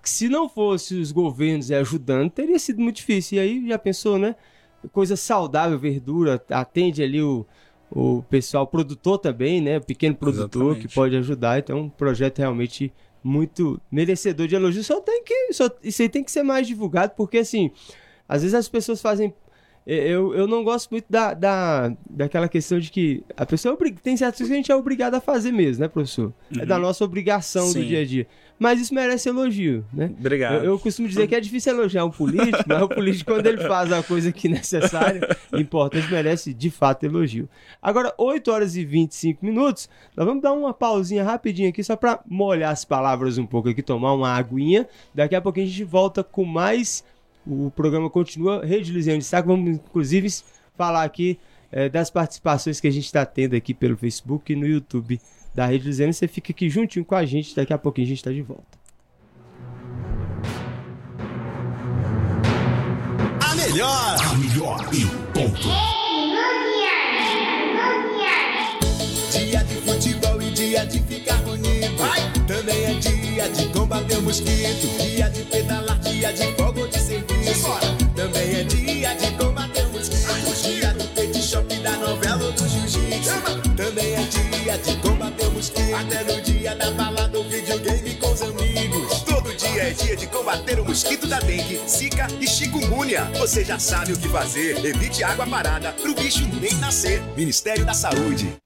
[0.02, 3.38] que se não fosse os governos ajudando, teria sido muito difícil.
[3.38, 4.36] E aí já pensou, né?
[4.92, 7.46] Coisa saudável, verdura, atende ali o,
[7.90, 9.78] o pessoal, o produtor também, né?
[9.78, 10.88] O pequeno produtor Exatamente.
[10.88, 11.60] que pode ajudar.
[11.60, 12.92] Então, um projeto realmente
[13.24, 14.84] muito merecedor de elogio.
[14.84, 15.54] Só tem que.
[15.54, 17.72] Só, isso aí tem que ser mais divulgado, porque assim,
[18.28, 19.34] às vezes as pessoas fazem
[19.86, 24.16] eu, eu não gosto muito da, da, daquela questão de que a pessoa é tem
[24.16, 26.34] certas coisas que a gente é obrigado a fazer mesmo, né, professor?
[26.56, 26.62] Uhum.
[26.62, 26.82] É da uhum.
[26.82, 27.82] nossa obrigação Sim.
[27.82, 28.28] do dia a dia.
[28.58, 30.14] Mas isso merece elogio, né?
[30.18, 30.56] Obrigado.
[30.56, 33.58] Eu, eu, costumo dizer que é difícil elogiar um político, mas o político, quando ele
[33.68, 37.50] faz a coisa que é necessária, importante, merece de fato elogio.
[37.82, 42.22] Agora, 8 horas e 25 minutos, nós vamos dar uma pausinha rapidinho aqui, só para
[42.26, 44.88] molhar as palavras um pouco aqui, tomar uma aguinha.
[45.14, 47.04] Daqui a pouco a gente volta com mais
[47.46, 48.66] o programa continua.
[48.66, 50.28] Rede Luziano de Destaque, vamos inclusive
[50.76, 51.40] falar aqui
[51.72, 55.20] é, das participações que a gente está tendo aqui pelo Facebook e no YouTube
[55.54, 56.14] da Rede Luziano.
[56.14, 58.84] Você fica aqui juntinho com a gente, daqui a pouquinho a gente está de volta.
[63.42, 64.18] A melhor!
[64.22, 65.94] A melhor e ponto.
[69.32, 71.98] Dia de futebol e dia de ficar bonito.
[71.98, 72.22] Vai.
[72.48, 74.98] Também é dia de combater o mosquito.
[75.00, 77.00] Dia de pedalar, dia de fogo de
[77.44, 77.68] serviço.
[78.16, 79.94] Também é dia de combater o.
[80.64, 83.34] Dia do pet shop da novela do jiu-jitsu.
[83.76, 85.96] Também é dia de combater o.
[85.96, 89.22] Até no dia da balada ou videogame com os amigos.
[89.22, 93.26] Todo dia é dia de combater o mosquito da dengue, zika e chikungunya.
[93.40, 94.84] Você já sabe o que fazer.
[94.86, 97.22] Evite água parada pro bicho nem nascer.
[97.36, 98.63] Ministério da Saúde.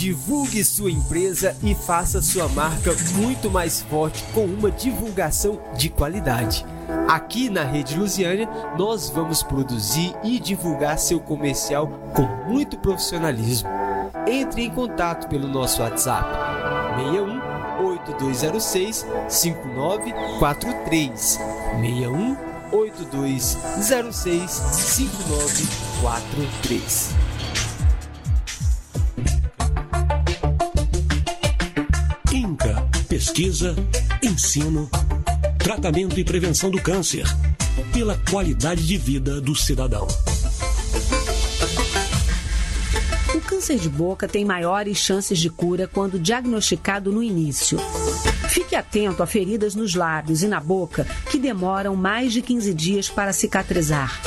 [0.00, 6.64] Divulgue sua empresa e faça sua marca muito mais forte com uma divulgação de qualidade.
[7.06, 13.68] Aqui na Rede Lusiânia, nós vamos produzir e divulgar seu comercial com muito profissionalismo.
[14.26, 16.26] Entre em contato pelo nosso WhatsApp
[16.96, 17.38] 61
[17.84, 21.38] 8206 5943
[21.78, 22.38] 61
[22.72, 27.29] 8206 5943
[33.30, 33.76] pesquisa,
[34.20, 34.90] ensino,
[35.56, 37.24] tratamento e prevenção do câncer,
[37.92, 40.08] pela qualidade de vida do cidadão.
[43.32, 47.78] O câncer de boca tem maiores chances de cura quando diagnosticado no início.
[48.48, 53.08] Fique atento a feridas nos lábios e na boca que demoram mais de 15 dias
[53.08, 54.20] para cicatrizar.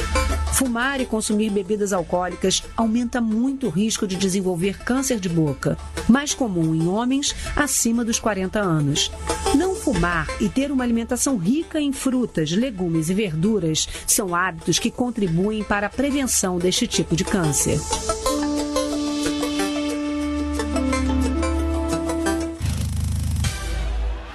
[0.54, 5.76] Fumar e consumir bebidas alcoólicas aumenta muito o risco de desenvolver câncer de boca,
[6.08, 9.12] mais comum em homens acima dos 40 anos.
[9.58, 14.92] Não fumar e ter uma alimentação rica em frutas, legumes e verduras são hábitos que
[14.92, 17.80] contribuem para a prevenção deste tipo de câncer.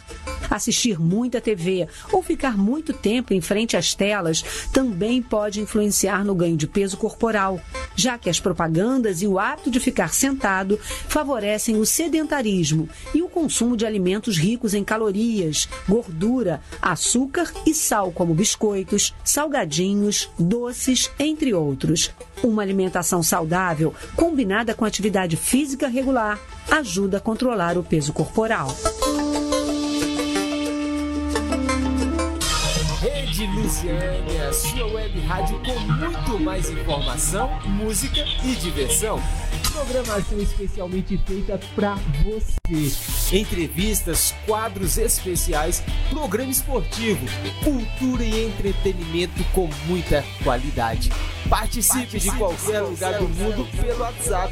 [0.55, 6.33] Assistir muita TV ou ficar muito tempo em frente às telas também pode influenciar no
[6.33, 7.59] ganho de peso corporal,
[7.95, 13.27] já que as propagandas e o hábito de ficar sentado favorecem o sedentarismo e o
[13.27, 21.53] consumo de alimentos ricos em calorias, gordura, açúcar e sal, como biscoitos, salgadinhos, doces, entre
[21.53, 22.11] outros.
[22.41, 26.39] Uma alimentação saudável, combinada com atividade física regular,
[26.71, 28.75] ajuda a controlar o peso corporal.
[33.45, 39.21] Rede Luciane, sua web rádio com muito mais informação, música e diversão.
[39.71, 43.37] Programação especialmente feita para você.
[43.37, 47.23] Entrevistas, quadros especiais, programa esportivo,
[47.63, 51.11] cultura e entretenimento com muita qualidade.
[51.49, 54.51] Participe de qualquer lugar do mundo pelo WhatsApp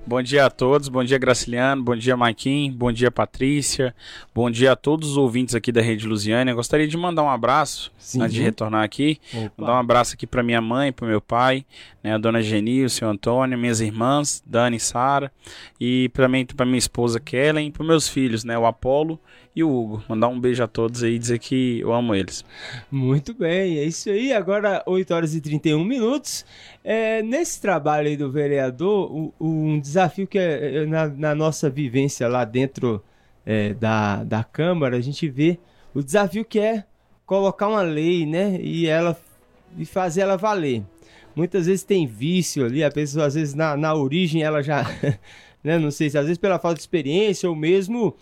[0.05, 3.95] Bom dia a todos, bom dia Graciliano, bom dia Maikin, bom dia Patrícia,
[4.35, 6.53] bom dia a todos os ouvintes aqui da Rede Lusiana.
[6.53, 8.21] gostaria de mandar um abraço Sim.
[8.21, 9.21] antes de retornar aqui.
[9.33, 9.53] Opa.
[9.57, 11.65] Mandar um abraço aqui para minha mãe, para meu pai,
[12.07, 15.33] né, a dona Geni, o senhor Antônio, minhas irmãs, Dani e Sara,
[15.81, 19.19] e também para minha esposa Kellen, para meus filhos, né, o Apolo
[19.57, 20.05] e o Hugo.
[20.09, 22.45] Mandar um beijo a todos aí e dizer que eu amo eles.
[22.93, 24.33] Muito bem, é isso aí.
[24.33, 26.47] Agora 8 horas e 31 minutos.
[26.85, 31.35] É, nesse trabalho aí do vereador, o, o, um desafio que é, é na, na
[31.35, 33.03] nossa vivência lá dentro
[33.45, 35.59] é, da, da Câmara, a gente vê
[35.93, 36.85] o desafio que é
[37.25, 38.61] colocar uma lei, né?
[38.61, 39.19] E ela
[39.77, 40.85] e fazer ela valer.
[41.37, 44.85] Muitas vezes tem vício ali, a pessoa às vezes na, na origem ela já,
[45.63, 45.79] né?
[45.79, 48.17] Não sei se às vezes pela falta de experiência ou mesmo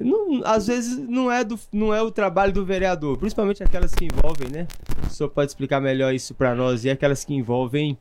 [0.00, 4.06] não, às vezes não é, do, não é o trabalho do vereador, principalmente aquelas que
[4.06, 4.66] envolvem, né?
[5.06, 7.98] O senhor pode explicar melhor isso para nós, e aquelas que envolvem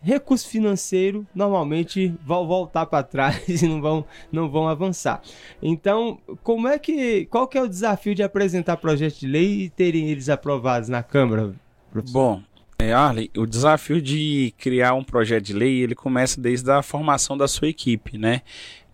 [0.00, 5.22] recurso financeiro, normalmente vão voltar para trás e não vão, não vão avançar.
[5.62, 9.70] Então, como é que, qual que é o desafio de apresentar projetos de lei e
[9.70, 11.54] terem eles aprovados na Câmara?
[11.90, 12.12] Professor?
[12.12, 12.42] Bom,
[12.84, 17.36] é, Arley, o desafio de criar um projeto de lei, ele começa desde a formação
[17.36, 18.42] da sua equipe, né?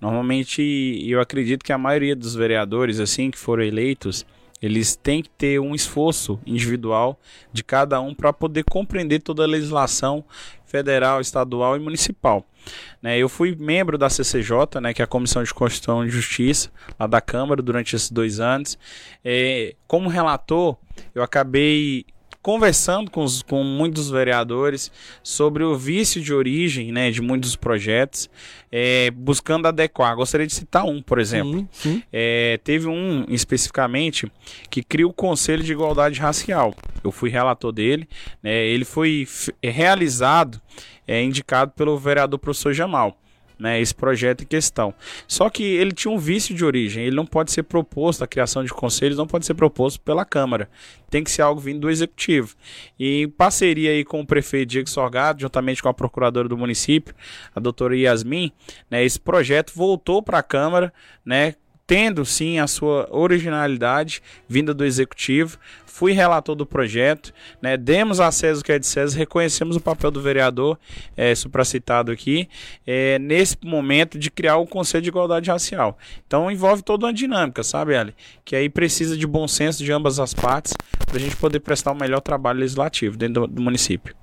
[0.01, 0.63] Normalmente,
[1.07, 4.25] eu acredito que a maioria dos vereadores, assim, que foram eleitos,
[4.63, 7.19] eles têm que ter um esforço individual
[7.53, 10.25] de cada um para poder compreender toda a legislação
[10.67, 12.47] federal, estadual e municipal.
[13.03, 16.71] Né, eu fui membro da CCJ, né, que é a Comissão de Constituição e Justiça,
[16.99, 18.79] lá da Câmara, durante esses dois anos.
[19.25, 20.77] É, como relator,
[21.15, 22.05] eu acabei
[22.43, 24.91] conversando com, os, com muitos vereadores
[25.23, 28.31] sobre o vício de origem né, de muitos projetos,
[28.73, 30.17] é, buscando adequar.
[30.17, 31.69] Gostaria de citar um, por exemplo.
[31.73, 32.03] Sim, sim.
[32.13, 34.31] É, teve um especificamente
[34.71, 36.75] que cria o Conselho de Igualdade Racial.
[37.05, 38.09] Eu fui relator dele.
[38.43, 39.27] Né, ele foi
[39.63, 40.61] realizado,
[41.07, 43.17] é, indicado pelo vereador professor Jamal
[43.61, 44.95] né, esse projeto em questão.
[45.29, 48.65] Só que ele tinha um vício de origem, ele não pode ser proposto, a criação
[48.65, 50.69] de conselhos não pode ser proposto pela Câmara,
[51.11, 52.57] tem que ser algo vindo do Executivo.
[52.99, 57.15] E em parceria aí com o prefeito Diego Sorgado, juntamente com a procuradora do município,
[57.55, 58.51] a doutora Yasmin,
[58.91, 60.93] né, esse projeto voltou para a Câmara,
[61.25, 61.55] né,
[61.91, 65.59] tendo sim a sua originalidade vinda do executivo.
[65.85, 67.77] Fui relator do projeto, né?
[67.77, 70.79] demos a César o que é de César, reconhecemos o papel do vereador,
[71.17, 72.49] é, supracitado aqui,
[72.87, 75.99] é, nesse momento de criar o Conselho de Igualdade Racial.
[76.25, 78.15] Então envolve toda uma dinâmica, sabe, Ali?
[78.45, 80.75] Que aí precisa de bom senso de ambas as partes
[81.05, 84.15] para a gente poder prestar o um melhor trabalho legislativo dentro do, do município.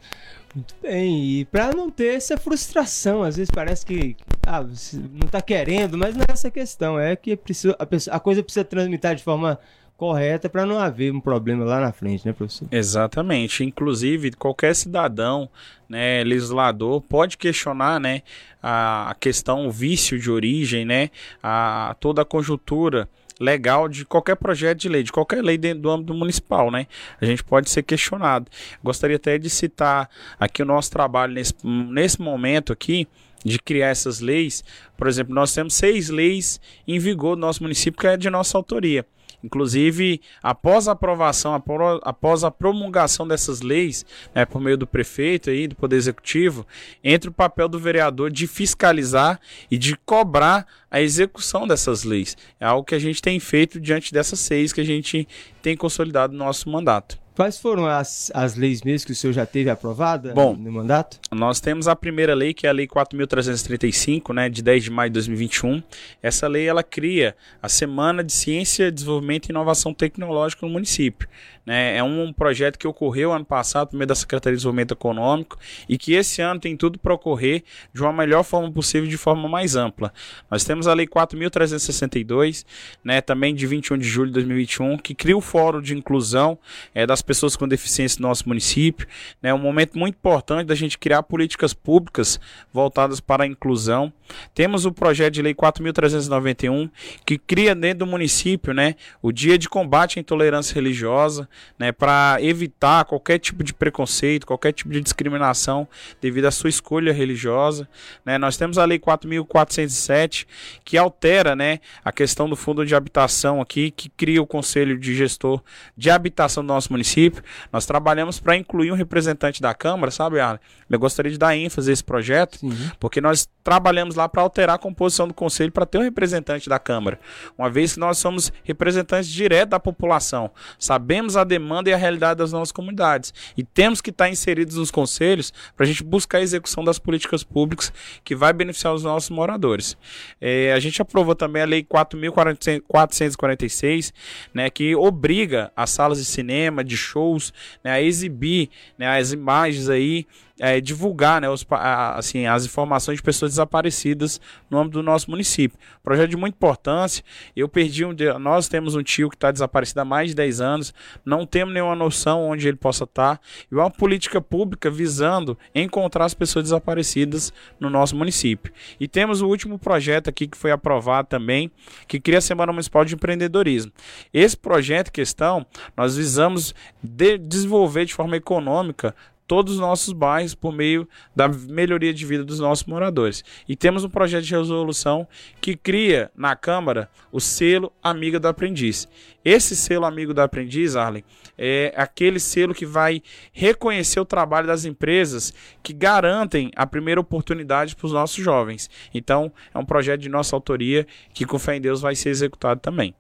[0.56, 5.42] Muito bem, e para não ter essa frustração, às vezes parece que ah, não está
[5.42, 9.16] querendo, mas não é essa questão, é que precisa, a, pessoa, a coisa precisa transmitir
[9.16, 9.60] de forma
[9.98, 12.68] correta para não haver um problema lá na frente, né, professor?
[12.72, 13.64] Exatamente.
[13.64, 15.50] Inclusive, qualquer cidadão,
[15.90, 18.22] né, legislador, pode questionar, né,
[18.62, 21.10] a questão o vício de origem, né,
[21.42, 25.90] a toda a conjuntura legal de qualquer projeto de lei, de qualquer lei dentro do
[25.90, 26.88] âmbito municipal, né?
[27.22, 28.50] A gente pode ser questionado.
[28.84, 33.08] Gostaria até de citar aqui o nosso trabalho nesse, nesse momento aqui,
[33.44, 34.64] de criar essas leis.
[34.98, 38.58] Por exemplo, nós temos seis leis em vigor no nosso município que é de nossa
[38.58, 39.06] autoria.
[39.48, 41.56] Inclusive, após a aprovação,
[42.04, 44.06] após a promulgação dessas leis,
[44.36, 46.68] né, por meio do prefeito e do Poder Executivo,
[47.02, 49.40] entra o papel do vereador de fiscalizar
[49.72, 52.36] e de cobrar a execução dessas leis.
[52.60, 55.26] É algo que a gente tem feito diante dessas seis que a gente
[55.62, 57.18] tem consolidado no nosso mandato.
[57.38, 61.20] Quais foram as, as leis mesmo que o senhor já teve aprovada Bom, no mandato?
[61.32, 65.12] Nós temos a primeira lei, que é a Lei 4.335, né, de 10 de maio
[65.12, 65.84] de 2021.
[66.20, 71.30] Essa lei ela cria a Semana de Ciência, Desenvolvimento e Inovação Tecnológica no município.
[71.68, 71.98] Né?
[71.98, 75.98] É um projeto que ocorreu ano passado por meio da Secretaria de Desenvolvimento Econômico e
[75.98, 77.62] que esse ano tem tudo para ocorrer
[77.94, 80.14] de uma melhor forma possível, de forma mais ampla.
[80.50, 82.66] Nós temos a Lei 4.362,
[83.04, 86.58] né, também de 21 de julho de 2021, que cria o Fórum de Inclusão
[86.96, 89.06] é, das pessoas com deficiência no nosso município.
[89.44, 92.40] É né, um momento muito importante da gente criar políticas públicas
[92.72, 94.14] voltadas para a inclusão.
[94.56, 96.90] Temos o projeto de lei 4.391,
[97.26, 102.38] que cria dentro do município né, o Dia de Combate à Intolerância Religiosa, né, para
[102.40, 105.88] evitar qualquer tipo de preconceito, qualquer tipo de discriminação
[106.22, 107.88] devido à sua escolha religiosa.
[108.26, 108.38] Né.
[108.38, 110.46] Nós temos a Lei 4.407,
[110.84, 115.16] que altera né, a questão do fundo de habitação aqui, que cria o Conselho de
[115.16, 115.62] Gestor
[115.96, 117.44] de Habitação do nosso município.
[117.72, 120.60] Nós trabalhamos para incluir um representante da Câmara, sabe, Arlen?
[120.90, 122.60] Eu gostaria de dar ênfase a esse projeto,
[123.00, 126.80] porque nós trabalhamos lá para alterar a composição do conselho para ter um representante da
[126.80, 127.20] Câmara.
[127.58, 130.50] Uma vez que nós somos representantes diretos da população,
[130.80, 134.92] sabemos a demanda e a realidade das nossas comunidades e temos que estar inseridos nos
[134.92, 137.94] conselhos para a gente buscar a execução das políticas públicas
[138.24, 139.98] que vai beneficiar os nossos moradores.
[140.40, 144.14] É, a gente aprovou também a Lei 4.446,
[144.54, 149.90] né, que obriga as salas de cinema, de shows, né, a exibir né, as imagens
[149.90, 150.28] aí
[150.60, 155.78] é, divulgar né, os, assim, as informações de pessoas desaparecidas no âmbito do nosso município.
[156.04, 157.24] Projeto de muita importância.
[157.56, 158.16] Eu perdi um.
[158.40, 160.94] Nós temos um tio que está desaparecido há mais de 10 anos,
[161.26, 163.18] não temos nenhuma noção onde ele possa estar.
[163.18, 163.40] Tá,
[163.72, 168.72] e uma política pública visando encontrar as pessoas desaparecidas no nosso município.
[169.00, 171.72] E temos o último projeto aqui que foi aprovado também,
[172.08, 173.92] que cria a Semana Municipal de Empreendedorismo.
[174.32, 179.16] Esse projeto em questão, nós visamos de desenvolver de forma econômica
[179.48, 183.44] todos os nossos bairros por meio da melhoria de vida dos nossos moradores.
[183.68, 185.28] E temos um projeto de resolução
[185.62, 189.08] que cria na Câmara o selo Amiga do Aprendiz.
[189.44, 191.24] Esse selo Amigo do Aprendiz, Arlen,
[191.58, 193.22] é aquele selo que vai
[193.54, 198.90] reconhecer o trabalho das empresas que garantem a primeira oportunidade para os nossos jovens.
[199.14, 202.82] Então, é um projeto de nossa autoria que, com fé em Deus, vai ser executado
[202.82, 203.16] também.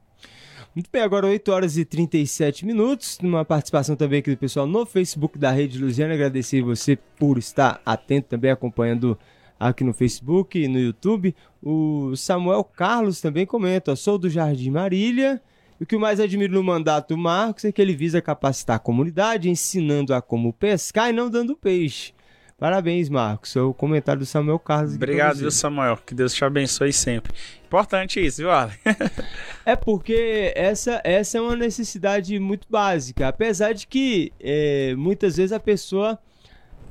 [0.78, 3.18] Muito bem, agora 8 horas e 37 minutos.
[3.20, 6.14] Numa participação também aqui do pessoal no Facebook da Rede Luziana.
[6.14, 9.18] Agradecer você por estar atento também, acompanhando
[9.60, 11.36] aqui no Facebook e no YouTube.
[11.64, 15.42] O Samuel Carlos também comenta: sou do Jardim Marília.
[15.80, 18.80] E o que mais admiro no mandato do Marcos é que ele visa capacitar a
[18.80, 22.14] comunidade, ensinando a como pescar e não dando peixe.
[22.58, 23.55] Parabéns, Marcos.
[23.55, 24.95] O comentário do Samuel Carlos.
[24.95, 25.95] Obrigado, viu, Samuel?
[25.97, 27.32] Que Deus te abençoe sempre.
[27.64, 28.74] Importante isso, viu, Ale?
[29.64, 33.28] é porque essa, essa é uma necessidade muito básica.
[33.28, 36.18] Apesar de que é, muitas vezes a pessoa.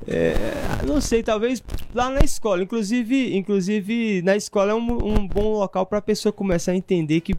[0.07, 0.35] É,
[0.85, 1.61] não sei, talvez
[1.93, 2.63] lá na escola.
[2.63, 7.19] Inclusive, inclusive na escola é um, um bom local para a pessoa começar a entender
[7.19, 7.35] que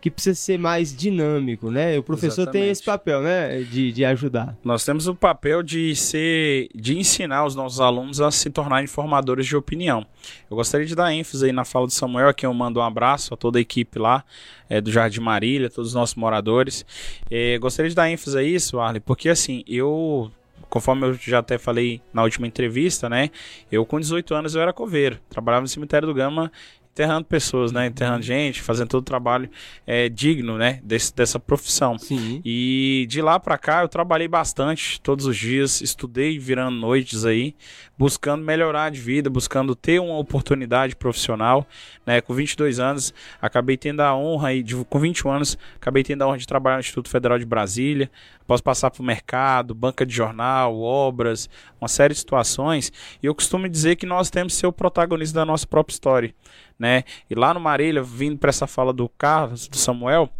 [0.00, 1.98] que precisa ser mais dinâmico, né?
[1.98, 2.62] O professor Exatamente.
[2.62, 3.60] tem esse papel, né?
[3.60, 4.56] De, de ajudar.
[4.64, 9.46] Nós temos o papel de ser, de ensinar os nossos alunos a se tornarem formadores
[9.46, 10.06] de opinião.
[10.50, 12.82] Eu gostaria de dar ênfase aí na fala de Samuel, a quem eu mando um
[12.82, 14.24] abraço a toda a equipe lá
[14.68, 16.86] é, do Jardim Marília, todos os nossos moradores.
[17.30, 20.30] É, gostaria de dar ênfase a isso, Arley, porque assim, eu
[20.70, 23.30] conforme eu já até falei na última entrevista, né?
[23.70, 26.50] Eu com 18 anos eu era coveiro, trabalhava no cemitério do Gama
[26.92, 27.86] enterrando pessoas, né?
[27.86, 29.48] Enterrando gente, fazendo todo o trabalho
[29.86, 30.80] é, digno, né?
[30.82, 31.98] Desse, dessa profissão.
[31.98, 32.40] Sim.
[32.44, 37.54] E de lá para cá eu trabalhei bastante, todos os dias, estudei virando noites aí,
[37.96, 41.66] buscando melhorar de vida, buscando ter uma oportunidade profissional,
[42.04, 42.20] né?
[42.20, 46.26] Com 22 anos, acabei tendo a honra aí, de, com 21 anos, acabei tendo a
[46.26, 48.10] honra de trabalhar no Instituto Federal de Brasília,
[48.50, 51.48] Posso passar para o mercado, banca de jornal, obras,
[51.80, 52.92] uma série de situações.
[53.22, 56.34] E eu costumo dizer que nós temos que ser o protagonista da nossa própria história.
[56.80, 57.04] Né?
[57.28, 60.30] E lá no Marília, vindo para essa fala do Carlos, do Samuel,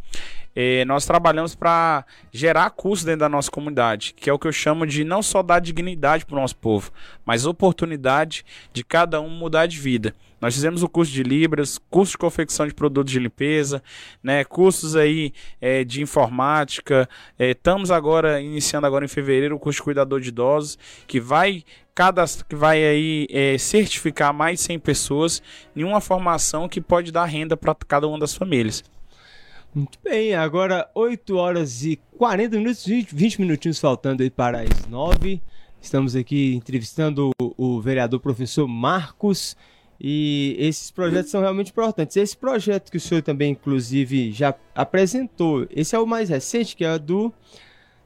[0.57, 4.53] eh, nós trabalhamos para gerar curso dentro da nossa comunidade, que é o que eu
[4.53, 6.91] chamo de não só dar dignidade para o nosso povo,
[7.27, 10.15] mas oportunidade de cada um mudar de vida.
[10.41, 13.83] Nós fizemos o curso de Libras, curso de confecção de produtos de limpeza,
[14.23, 17.07] né, cursos aí é, de informática.
[17.39, 21.63] É, estamos agora, iniciando agora em fevereiro, o curso de cuidador de idosos, que vai
[22.01, 25.43] cada que vai aí é, certificar mais de 100 pessoas
[25.77, 28.83] em uma formação que pode dar renda para cada uma das famílias.
[29.75, 34.87] Muito bem, agora 8 horas e 40 minutos, 20, 20 minutinhos faltando aí para as
[34.87, 35.43] 9.
[35.79, 39.55] Estamos aqui entrevistando o, o vereador professor Marcos
[40.01, 42.17] e esses projetos são realmente importantes.
[42.17, 46.83] Esse projeto que o senhor também, inclusive, já apresentou, esse é o mais recente, que
[46.83, 47.31] é do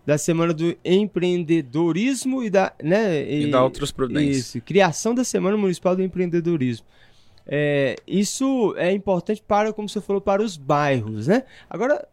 [0.07, 4.37] da semana do empreendedorismo e da, né, E, da outros providências.
[4.37, 6.87] isso, criação da semana municipal do empreendedorismo.
[7.47, 11.45] É, isso é importante para, como você falou, para os bairros, né?
[11.69, 12.07] Agora,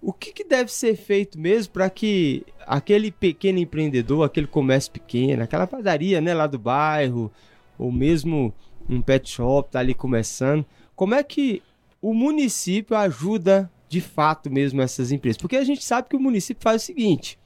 [0.00, 5.42] o que, que deve ser feito mesmo para que aquele pequeno empreendedor, aquele comércio pequeno,
[5.42, 7.30] aquela padaria, né, lá do bairro,
[7.78, 8.52] ou mesmo
[8.88, 10.66] um pet shop tá ali começando,
[10.96, 11.62] como é que
[12.00, 15.36] o município ajuda de fato mesmo essas empresas?
[15.36, 17.38] Porque a gente sabe que o município faz o seguinte,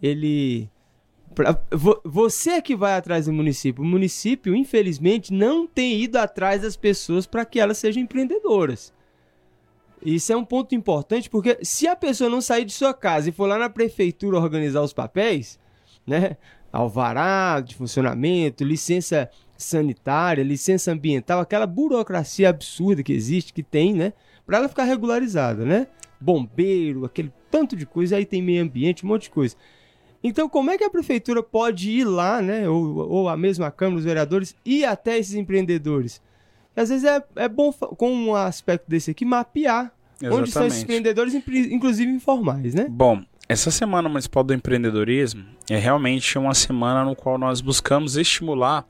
[0.00, 0.68] ele
[1.34, 3.82] pra- vo- você é que vai atrás do município.
[3.82, 8.92] O município, infelizmente, não tem ido atrás das pessoas para que elas sejam empreendedoras.
[10.04, 13.32] Isso é um ponto importante porque se a pessoa não sair de sua casa e
[13.32, 15.58] for lá na prefeitura organizar os papéis,
[16.06, 16.36] né?
[16.72, 24.12] Alvará de funcionamento, licença sanitária, licença ambiental, aquela burocracia absurda que existe, que tem, né?
[24.50, 25.86] Para ela ficar regularizada, né?
[26.20, 29.54] Bombeiro, aquele tanto de coisa, aí tem meio ambiente, um monte de coisa.
[30.24, 32.68] Então, como é que a prefeitura pode ir lá, né?
[32.68, 36.20] Ou, ou a mesma Câmara dos Vereadores, ir até esses empreendedores?
[36.74, 39.92] Às vezes é, é bom, com um aspecto desse aqui, mapear
[40.24, 40.82] onde estão esses Exatamente.
[40.82, 42.86] empreendedores, inclu- inclusive informais, né?
[42.90, 48.84] Bom, essa Semana Municipal do Empreendedorismo é realmente uma semana no qual nós buscamos estimular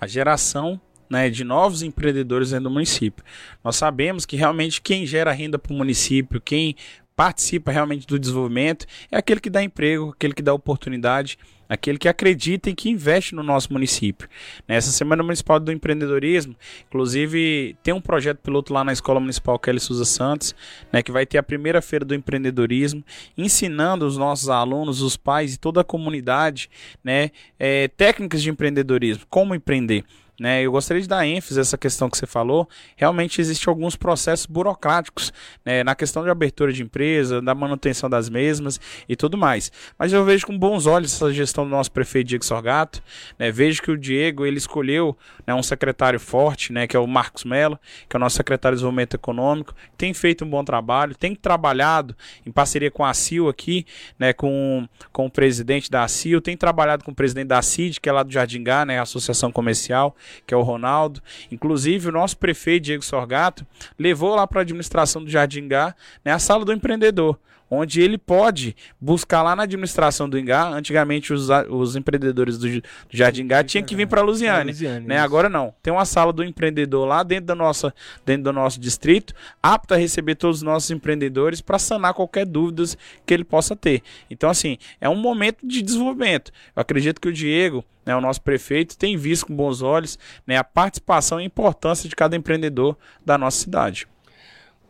[0.00, 0.80] a geração
[1.14, 3.24] né, de novos empreendedores dentro do município.
[3.62, 6.74] Nós sabemos que realmente quem gera renda para o município, quem
[7.14, 11.38] participa realmente do desenvolvimento, é aquele que dá emprego, aquele que dá oportunidade,
[11.68, 14.28] aquele que acredita e que investe no nosso município.
[14.66, 16.56] Nessa Semana Municipal do Empreendedorismo,
[16.88, 20.52] inclusive tem um projeto piloto lá na Escola Municipal Kelly Souza Santos,
[20.92, 23.04] né, que vai ter a primeira feira do empreendedorismo,
[23.38, 26.68] ensinando os nossos alunos, os pais e toda a comunidade,
[27.04, 30.04] né, eh, técnicas de empreendedorismo, como empreender.
[30.38, 32.68] Né, eu gostaria de dar ênfase a essa questão que você falou.
[32.96, 35.32] Realmente existem alguns processos burocráticos
[35.64, 39.70] né, na questão de abertura de empresa, da manutenção das mesmas e tudo mais.
[39.96, 43.00] Mas eu vejo com bons olhos essa gestão do nosso prefeito Diego Sorgato.
[43.38, 45.16] né, vejo que o Diego ele escolheu
[45.46, 47.78] né, um secretário forte, né, que é o Marcos Mello,
[48.08, 52.16] que é o nosso secretário de Desenvolvimento Econômico, tem feito um bom trabalho, tem trabalhado
[52.44, 53.86] em parceria com a ACIL aqui,
[54.18, 58.08] né, com, com o presidente da ACIL, tem trabalhado com o presidente da CID, que
[58.08, 60.16] é lá do Jardim Gá, né, Associação Comercial,
[60.46, 61.22] que é o Ronaldo.
[61.50, 63.66] Inclusive, o nosso prefeito, Diego Sorgato,
[63.98, 65.94] levou lá para a administração do Jardim Gá
[66.24, 67.38] né, a sala do empreendedor,
[67.70, 70.68] onde ele pode buscar lá na administração do Ingá.
[70.68, 74.70] Antigamente, os, a- os empreendedores do, do Jardim Gá tinham que vir para Lusiane.
[74.70, 75.18] Lusiane, Né?
[75.18, 75.74] Agora não.
[75.82, 77.94] Tem uma sala do empreendedor lá dentro, da nossa,
[78.24, 82.84] dentro do nosso distrito, apta a receber todos os nossos empreendedores para sanar qualquer dúvida
[83.26, 84.02] que ele possa ter.
[84.30, 86.52] Então, assim, é um momento de desenvolvimento.
[86.76, 90.56] Eu acredito que o Diego, né, o nosso prefeito, tem visto com bons olhos né,
[90.56, 94.06] a participação e a importância de cada empreendedor da nossa cidade.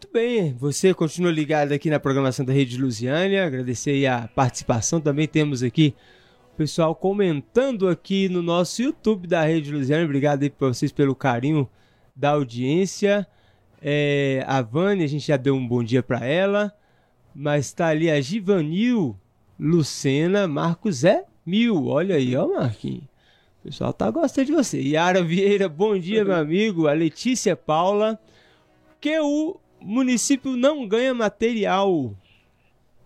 [0.05, 3.47] Muito bem, você continua ligado aqui na programação da Rede Lusiânia.
[3.47, 5.01] Agradecer aí a participação.
[5.01, 5.95] Também temos aqui
[6.53, 10.05] o pessoal comentando aqui no nosso YouTube da Rede Lusiânia.
[10.05, 11.67] Obrigado aí para vocês pelo carinho
[12.15, 13.27] da audiência.
[13.81, 16.71] É, a Vânia, a gente já deu um bom dia para ela.
[17.35, 19.19] Mas tá ali a Givanil
[19.59, 21.87] Lucena Marcos é mil.
[21.87, 23.05] Olha aí, ó, Marquinhos.
[23.05, 24.83] O pessoal tá gostando de você.
[24.83, 26.89] Yara Vieira, bom dia, meu amigo.
[26.89, 28.21] A Letícia Paula.
[29.01, 32.15] Que o município não ganha material.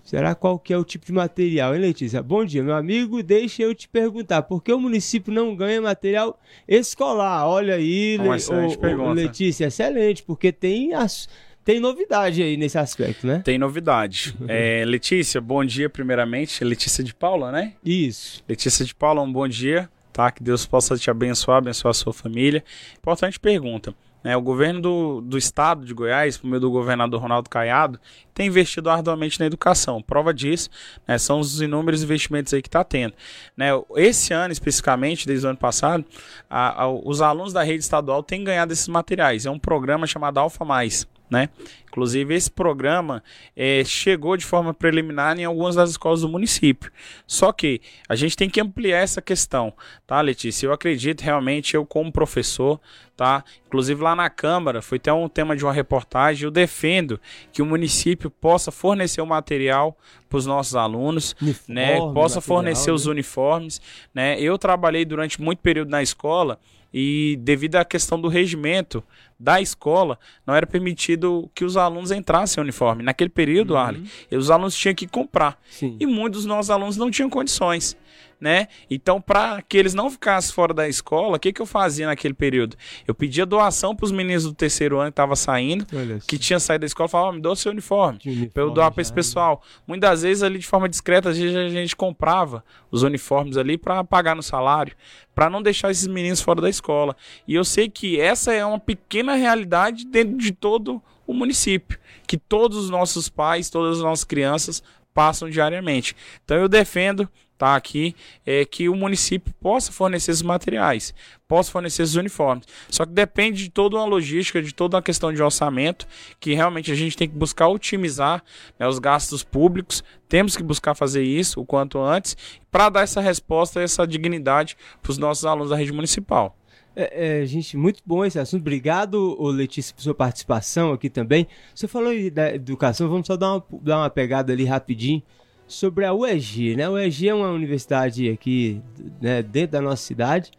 [0.04, 2.22] Será qual que é o tipo de material, hein, Letícia?
[2.22, 3.22] Bom dia, meu amigo.
[3.22, 7.46] Deixa eu te perguntar, por que o município não ganha material escolar?
[7.46, 9.12] Olha aí, Le- ô, pergunta.
[9.12, 11.28] Letícia, excelente, porque tem, as,
[11.62, 13.42] tem novidade aí nesse aspecto, né?
[13.44, 14.34] Tem novidade.
[14.48, 16.64] É, Letícia, bom dia primeiramente.
[16.64, 17.74] Letícia de Paula, né?
[17.84, 18.42] Isso.
[18.48, 19.90] Letícia de Paula, um bom dia.
[20.10, 20.32] Tá?
[20.32, 22.64] Que Deus possa te abençoar, abençoar a sua família.
[22.98, 23.94] Importante pergunta.
[24.22, 24.36] Né?
[24.36, 27.98] o governo do, do estado de Goiás, por meio do governador Ronaldo Caiado,
[28.34, 30.00] tem investido arduamente na educação.
[30.02, 30.68] Prova disso
[31.06, 33.14] né, são os inúmeros investimentos aí que está tendo.
[33.56, 36.04] Né, esse ano, especificamente, desde o ano passado,
[36.48, 39.46] a- a- os alunos da rede estadual têm ganhado esses materiais.
[39.46, 41.06] É um programa chamado Alfa Mais.
[41.30, 41.50] Né?
[41.88, 43.22] Inclusive, esse programa
[43.56, 46.90] eh, chegou de forma preliminar em algumas das escolas do município.
[47.26, 49.72] Só que a gente tem que ampliar essa questão,
[50.06, 50.66] tá, Letícia?
[50.66, 52.80] Eu acredito realmente, eu como professor,
[53.16, 53.44] tá?
[53.66, 57.20] Inclusive lá na Câmara, foi até um tema de uma reportagem, eu defendo
[57.52, 59.98] que o município possa fornecer o material
[60.28, 61.34] para os nossos alunos,
[61.66, 61.92] né?
[61.92, 63.10] Uniforme, Possa material, fornecer os né?
[63.12, 63.80] uniformes,
[64.14, 64.40] né?
[64.40, 66.58] Eu trabalhei durante muito período na escola
[66.92, 69.02] e devido à questão do regimento
[69.38, 73.02] da escola, não era permitido que os alunos entrassem em uniforme.
[73.02, 73.78] Naquele período, Uhum.
[73.80, 75.60] Arlen, os alunos tinham que comprar.
[75.70, 75.96] Sim.
[76.00, 77.96] E muitos dos nossos alunos não tinham condições.
[78.40, 78.68] Né?
[78.90, 82.34] Então, para que eles não ficassem fora da escola, o que, que eu fazia naquele
[82.34, 82.76] período?
[83.06, 85.86] Eu pedia doação para os meninos do terceiro ano que estavam saindo,
[86.26, 88.18] que tinha saído da escola, falava, "Ó, me o seu uniforme.
[88.24, 89.62] Uniforme Pra eu doar para esse pessoal.
[89.86, 94.42] Muitas vezes ali de forma discreta, a gente comprava os uniformes ali para pagar no
[94.42, 94.94] salário,
[95.34, 97.16] para não deixar esses meninos fora da escola.
[97.46, 102.38] E eu sei que essa é uma pequena realidade dentro de todo o município, que
[102.38, 104.82] todos os nossos pais, todas as nossas crianças
[105.18, 106.14] passam diariamente.
[106.44, 108.14] Então eu defendo tá aqui
[108.46, 111.12] é que o município possa fornecer esses materiais,
[111.48, 112.64] possa fornecer esses uniformes.
[112.88, 116.06] Só que depende de toda uma logística, de toda uma questão de orçamento,
[116.38, 118.44] que realmente a gente tem que buscar otimizar
[118.78, 120.04] né, os gastos públicos.
[120.28, 122.36] Temos que buscar fazer isso o quanto antes
[122.70, 126.56] para dar essa resposta, essa dignidade para os nossos alunos da rede municipal.
[127.00, 128.62] É, é, gente, muito bom esse assunto.
[128.62, 131.46] Obrigado, Letícia, por sua participação aqui também.
[131.72, 135.22] Você falou da educação, vamos só dar uma, dar uma pegada ali rapidinho
[135.64, 136.86] sobre a UEG, né?
[136.86, 138.82] A UEG é uma universidade aqui
[139.20, 140.50] né, dentro da nossa cidade.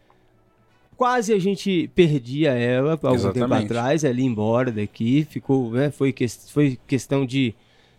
[0.96, 5.90] Quase a gente perdia ela há algum tempo atrás, ela ia embora daqui, ficou, né,
[5.90, 7.54] foi, que, foi questão de,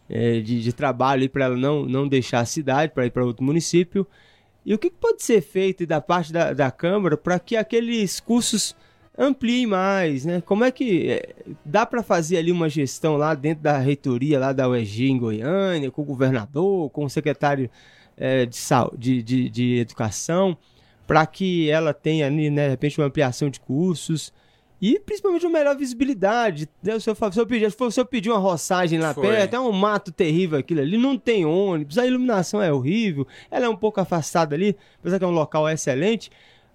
[0.10, 3.44] é, de, de trabalho para ela não, não deixar a cidade, para ir para outro
[3.44, 4.08] município.
[4.66, 8.76] E o que pode ser feito da parte da, da Câmara para que aqueles cursos
[9.18, 10.42] ampliem mais, né?
[10.42, 11.36] Como é que é,
[11.66, 15.92] dá para fazer ali uma gestão lá dentro da reitoria lá da UEG em Goiânia,
[15.92, 17.70] com o governador, com o secretário
[18.16, 20.58] é, de, sal, de, de, de educação,
[21.06, 24.32] para que ela tenha ali, né, de repente, uma ampliação de cursos
[24.82, 26.68] e principalmente uma melhor visibilidade.
[26.84, 29.28] Se eu, se eu pedir, se eu- pedir uma roçagem lá Foi.
[29.28, 33.66] perto, é um mato terrível aquilo ali, não tem ônibus, a iluminação é horrível, ela
[33.66, 36.32] é um pouco afastada ali, apesar que é um local excelente.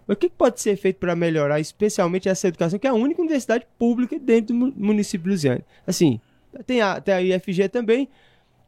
[0.07, 3.21] Mas o que pode ser feito para melhorar, especialmente essa educação, que é a única
[3.21, 5.65] universidade pública dentro do mu- município de Lusiane?
[5.85, 6.21] Assim,
[6.65, 8.09] tem a, tem a IFG também,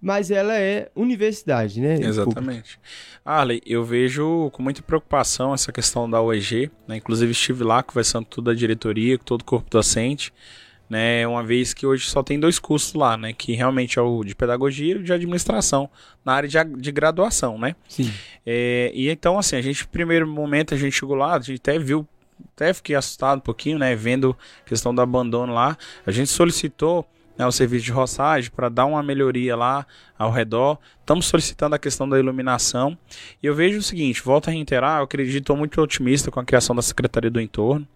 [0.00, 1.98] mas ela é universidade, né?
[2.00, 2.78] Exatamente.
[3.24, 6.96] Arley, eu vejo com muita preocupação essa questão da UEG, né?
[6.96, 10.32] Inclusive estive lá conversando com toda a diretoria, com todo o corpo docente,
[10.88, 11.26] né?
[11.26, 13.32] Uma vez que hoje só tem dois cursos lá, né?
[13.32, 15.90] Que realmente é o de pedagogia e o de administração,
[16.24, 17.74] na área de, de graduação, né?
[17.88, 18.12] Sim.
[18.46, 21.58] É, e então, assim, a gente, no primeiro momento, a gente chegou lá, a gente
[21.58, 22.06] até viu,
[22.54, 23.96] até fiquei assustado um pouquinho, né?
[23.96, 25.76] Vendo a questão do abandono lá.
[26.06, 27.04] A gente solicitou
[27.38, 29.86] né, o serviço de roçagem para dar uma melhoria lá
[30.18, 30.78] ao redor.
[31.00, 32.98] Estamos solicitando a questão da iluminação.
[33.40, 36.44] E eu vejo o seguinte, volto a reiterar, eu acredito, estou muito otimista com a
[36.44, 37.86] criação da Secretaria do Entorno.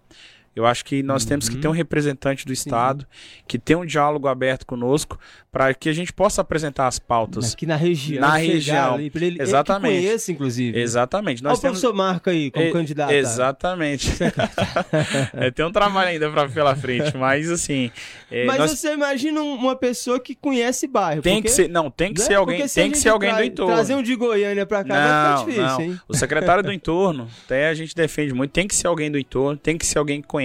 [0.54, 3.06] Eu acho que nós temos que ter um representante do Estado,
[3.48, 5.18] que tenha um diálogo aberto conosco,
[5.50, 7.54] para que a gente possa apresentar as pautas.
[7.54, 8.20] Aqui na região.
[8.20, 8.94] Na região.
[8.94, 9.94] Ali, ele, ele Exatamente.
[10.02, 10.78] conheça, inclusive.
[10.78, 11.42] Exatamente.
[11.42, 11.78] Olha Nós o temos...
[11.80, 13.12] professor Marco aí, como É, candidato.
[13.12, 14.10] Exatamente.
[15.34, 17.90] é, tem um trabalho ainda pra, pela frente, mas assim.
[18.30, 21.22] é, Mas nós- você imagina um- uma pessoa que conhece bairro.
[21.22, 21.68] tem porque- que ser.
[21.68, 22.26] Não, tem que né?
[22.26, 22.58] ser alguém.
[22.58, 23.74] Porque Tem que ser alguém do entorno.
[23.74, 25.80] Trazer um de Goiânia pra cá vai Não, ficar difícil, não.
[25.94, 26.00] hein?
[26.08, 29.56] O secretário do entorno, até a gente defende muito, tem que ser alguém do entorno,
[29.56, 30.41] tem que ser alguém que conhece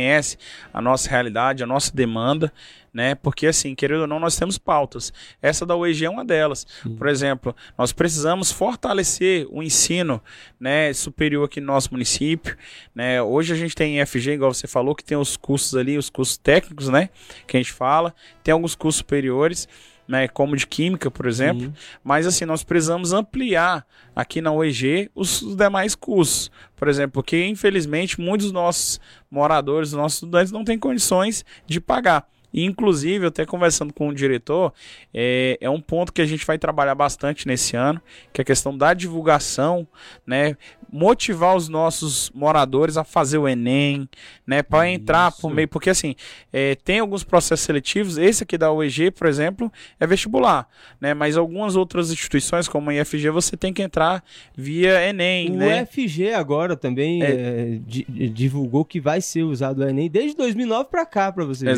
[0.74, 2.52] a nossa realidade, a nossa demanda,
[2.94, 3.14] né?
[3.16, 5.14] Porque assim, querendo ou não, nós temos pautas.
[5.42, 6.66] Essa da UEG é uma delas.
[6.98, 10.22] Por exemplo, nós precisamos fortalecer o ensino,
[10.60, 12.58] né, superior aqui no nosso município,
[12.96, 13.22] né?
[13.22, 16.38] Hoje a gente tem FG, igual você falou, que tem os cursos ali, os cursos
[16.38, 17.10] técnicos, né,
[17.46, 19.68] que a gente fala, tem alguns cursos superiores,
[20.08, 21.66] né, como de química, por exemplo.
[21.66, 21.74] Sim.
[22.04, 23.86] Mas assim, nós precisamos ampliar
[24.16, 26.50] aqui na UEG os, os demais cursos.
[26.76, 29.00] Por exemplo, porque infelizmente muitos dos nossos
[29.30, 32.28] moradores, nossos estudantes não têm condições de pagar.
[32.54, 34.74] E, inclusive, eu até conversando com o diretor,
[35.14, 38.02] é, é um ponto que a gente vai trabalhar bastante nesse ano,
[38.34, 39.88] que é a questão da divulgação,
[40.26, 40.56] né?
[40.90, 44.08] Motivar os nossos moradores a fazer o Enem,
[44.46, 44.64] né?
[44.64, 45.68] Para entrar por meio.
[45.68, 46.16] Porque assim,
[46.52, 50.66] é, tem alguns processos seletivos, esse aqui da UEG, por exemplo, é vestibular,
[51.02, 51.14] né?
[51.14, 54.24] Mas algumas outras instituições, como a IFG, você tem que entrar
[54.56, 55.86] via Enem, O né?
[55.86, 57.32] FG agora também É.
[57.32, 61.66] é, di- divulgou que vai ser usado o Enem desde 2009 pra cá, pra você
[61.66, 61.72] ver.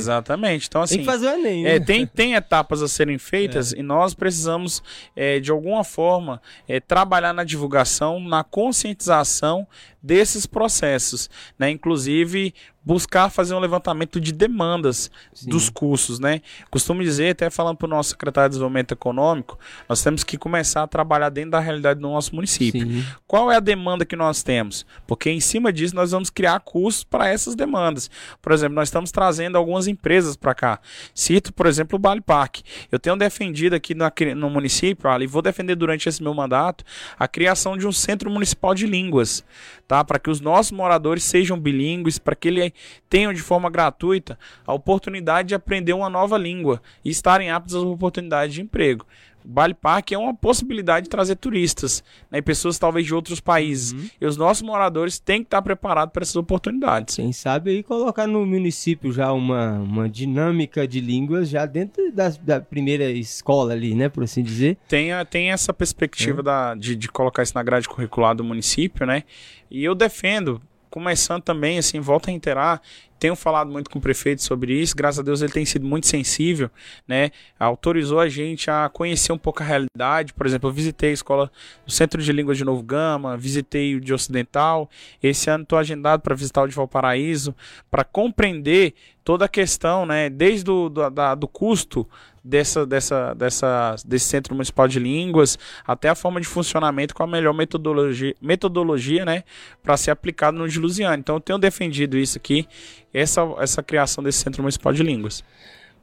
[0.59, 0.67] Exatamente.
[0.67, 0.95] Então, assim.
[0.95, 1.75] Tem que fazer o Enem, né?
[1.75, 4.83] É, tem, tem etapas a serem feitas e nós precisamos,
[5.15, 9.67] é, de alguma forma, é, trabalhar na divulgação, na conscientização
[10.01, 11.69] desses processos, né?
[11.69, 15.49] Inclusive buscar fazer um levantamento de demandas Sim.
[15.49, 16.41] dos cursos, né?
[16.71, 20.83] Costumo dizer, até falando para o nosso secretário de Desenvolvimento Econômico, nós temos que começar
[20.83, 22.81] a trabalhar dentro da realidade do nosso município.
[22.81, 23.05] Sim.
[23.27, 24.85] Qual é a demanda que nós temos?
[25.05, 28.09] Porque em cima disso nós vamos criar custos para essas demandas.
[28.41, 30.79] Por exemplo, nós estamos trazendo algumas empresas para cá.
[31.13, 32.61] Cito, por exemplo, o Bali Park.
[32.91, 36.83] Eu tenho defendido aqui na no município, ali, vou defender durante esse meu mandato,
[37.17, 39.43] a criação de um centro municipal de línguas,
[39.89, 40.03] tá?
[40.03, 42.71] Para que os nossos moradores sejam bilíngues, para que eles
[43.09, 47.81] tenham de forma gratuita a oportunidade de aprender uma nova língua e estarem aptos às
[47.81, 49.03] oportunidades de emprego.
[49.43, 52.39] O Bali Park é uma possibilidade de trazer turistas, né?
[52.39, 53.93] E pessoas talvez de outros países.
[53.93, 54.09] Uhum.
[54.21, 57.15] E os nossos moradores têm que estar preparados para essas oportunidades.
[57.15, 62.29] Quem sabe aí colocar no município já uma, uma dinâmica de línguas já dentro da,
[62.41, 64.09] da primeira escola ali, né?
[64.09, 64.77] Por assim dizer.
[64.87, 69.23] Tem, tem essa perspectiva da, de, de colocar isso na grade curricular do município, né?
[69.69, 72.81] E eu defendo, começando também, assim, volta a reiterar,
[73.19, 76.07] tenho falado muito com o prefeito sobre isso, graças a Deus ele tem sido muito
[76.07, 76.71] sensível,
[77.07, 77.31] né?
[77.59, 80.33] Autorizou a gente a conhecer um pouco a realidade.
[80.33, 81.51] Por exemplo, eu visitei a escola
[81.85, 84.89] do Centro de Línguas de Novo Gama, visitei o de Ocidental.
[85.21, 87.53] Esse ano estou agendado para visitar o de Valparaíso,
[87.91, 88.93] para compreender
[89.23, 90.29] toda a questão, né?
[90.29, 91.01] Desde o do,
[91.37, 92.07] do custo
[92.43, 97.27] dessa, dessa, dessa, desse Centro Municipal de Línguas até a forma de funcionamento com a
[97.27, 99.43] melhor metodologia, metodologia né?
[99.81, 101.17] Para ser aplicado no de Lusiana.
[101.17, 102.67] Então eu tenho defendido isso aqui,
[103.13, 105.43] essa, essa criação desse Centro Municipal de Línguas.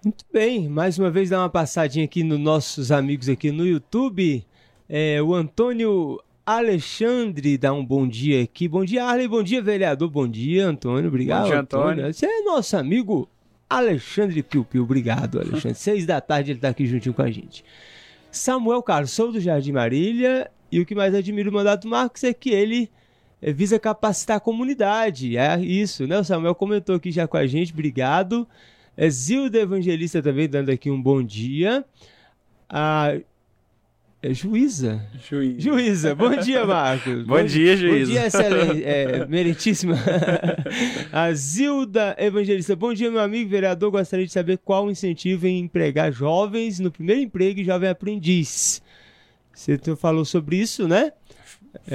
[0.04, 4.46] Muito bem, mais uma vez dá uma passadinha aqui nos nossos amigos aqui no YouTube.
[4.88, 8.68] É, o Antônio Alexandre dá um bom dia aqui.
[8.68, 9.26] Bom dia, Arley.
[9.26, 10.08] Bom dia, vereador.
[10.08, 11.08] Bom dia, Antônio.
[11.08, 11.42] Obrigado.
[11.42, 12.14] Bom dia, Antônio.
[12.14, 13.28] Você é nosso amigo
[13.68, 14.82] Alexandre Piu Piu.
[14.82, 15.74] Obrigado, Alexandre.
[15.78, 17.64] Seis da tarde ele tá aqui juntinho com a gente.
[18.30, 20.50] Samuel Carlos, sou do Jardim Marília.
[20.70, 22.90] E o que mais admiro do mandato do Marcos é que ele
[23.40, 25.36] eh, visa capacitar a comunidade.
[25.36, 26.18] É isso, né?
[26.18, 27.72] O Samuel comentou aqui já com a gente.
[27.72, 28.46] Obrigado.
[28.96, 31.84] É Zilda Evangelista também dando aqui um bom dia.
[32.68, 33.18] A
[34.22, 35.00] é Juíza.
[35.58, 37.24] Juíza, bom dia, Marcos.
[37.24, 38.06] Bom dia, Juíza.
[38.06, 39.94] Bom dia, excelente, é, meritíssima.
[41.12, 43.90] A Zilda Evangelista, bom dia, meu amigo vereador.
[43.90, 48.82] Gostaria de saber qual o incentivo em empregar jovens no primeiro emprego e jovem aprendiz.
[49.52, 51.12] Você falou sobre isso, né?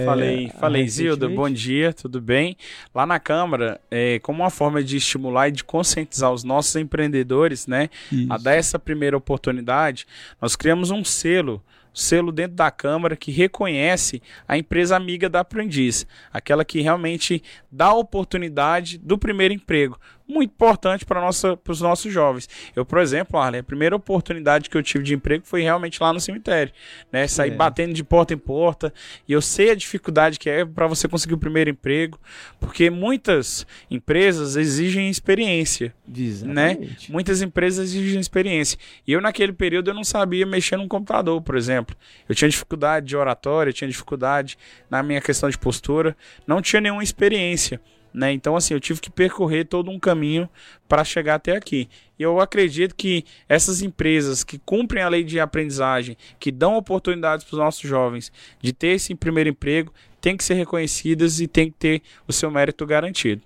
[0.05, 1.36] Falei, É, falei, Zilda, recentemente.
[1.36, 2.55] bom dia, tudo bem?
[2.93, 7.65] Lá na Câmara, é, como uma forma de estimular e de conscientizar os nossos empreendedores,
[7.65, 7.89] né,
[8.30, 8.43] a Isso.
[8.43, 10.05] dar essa primeira oportunidade,
[10.39, 11.63] nós criamos um selo,
[11.93, 17.87] selo dentro da Câmara que reconhece a empresa amiga da aprendiz, aquela que realmente dá
[17.87, 19.99] a oportunidade do primeiro emprego.
[20.32, 22.47] Muito importante para os nossos jovens.
[22.75, 26.13] Eu, por exemplo, Arlen, a primeira oportunidade que eu tive de emprego foi realmente lá
[26.13, 26.73] no cemitério.
[27.11, 27.27] Né?
[27.27, 27.55] Sair É.
[27.55, 28.93] batendo de porta em porta.
[29.27, 32.19] E eu sei a dificuldade que é para você conseguir o primeiro emprego,
[32.59, 35.93] porque muitas empresas exigem experiência
[36.45, 36.71] né?
[36.71, 37.11] Exatamente.
[37.11, 38.77] Muitas empresas exigem experiência.
[39.07, 41.95] E eu, naquele período, eu não sabia mexer num computador, por exemplo.
[42.27, 44.57] Eu tinha dificuldade de oratória, tinha dificuldade
[44.89, 46.15] na minha questão de postura,
[46.45, 47.79] não tinha nenhuma experiência.
[48.14, 48.34] Né?
[48.34, 50.49] Então, assim, eu tive que percorrer todo um caminho
[50.88, 51.88] para chegar até aqui.
[52.20, 57.45] E eu acredito que essas empresas que cumprem a lei de aprendizagem, que dão oportunidades
[57.45, 58.32] para os nossos jovens
[58.62, 62.51] de ter esse primeiro emprego, têm que ser reconhecidas e têm que ter o seu
[62.51, 63.41] mérito garantido.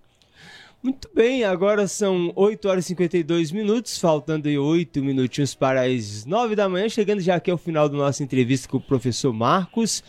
[0.85, 6.25] Muito bem, agora são 8 horas e 52 minutos, faltando aí 8 minutinhos para as
[6.25, 10.03] 9 da manhã, chegando já aqui ao final da nossa entrevista com o professor Marcos.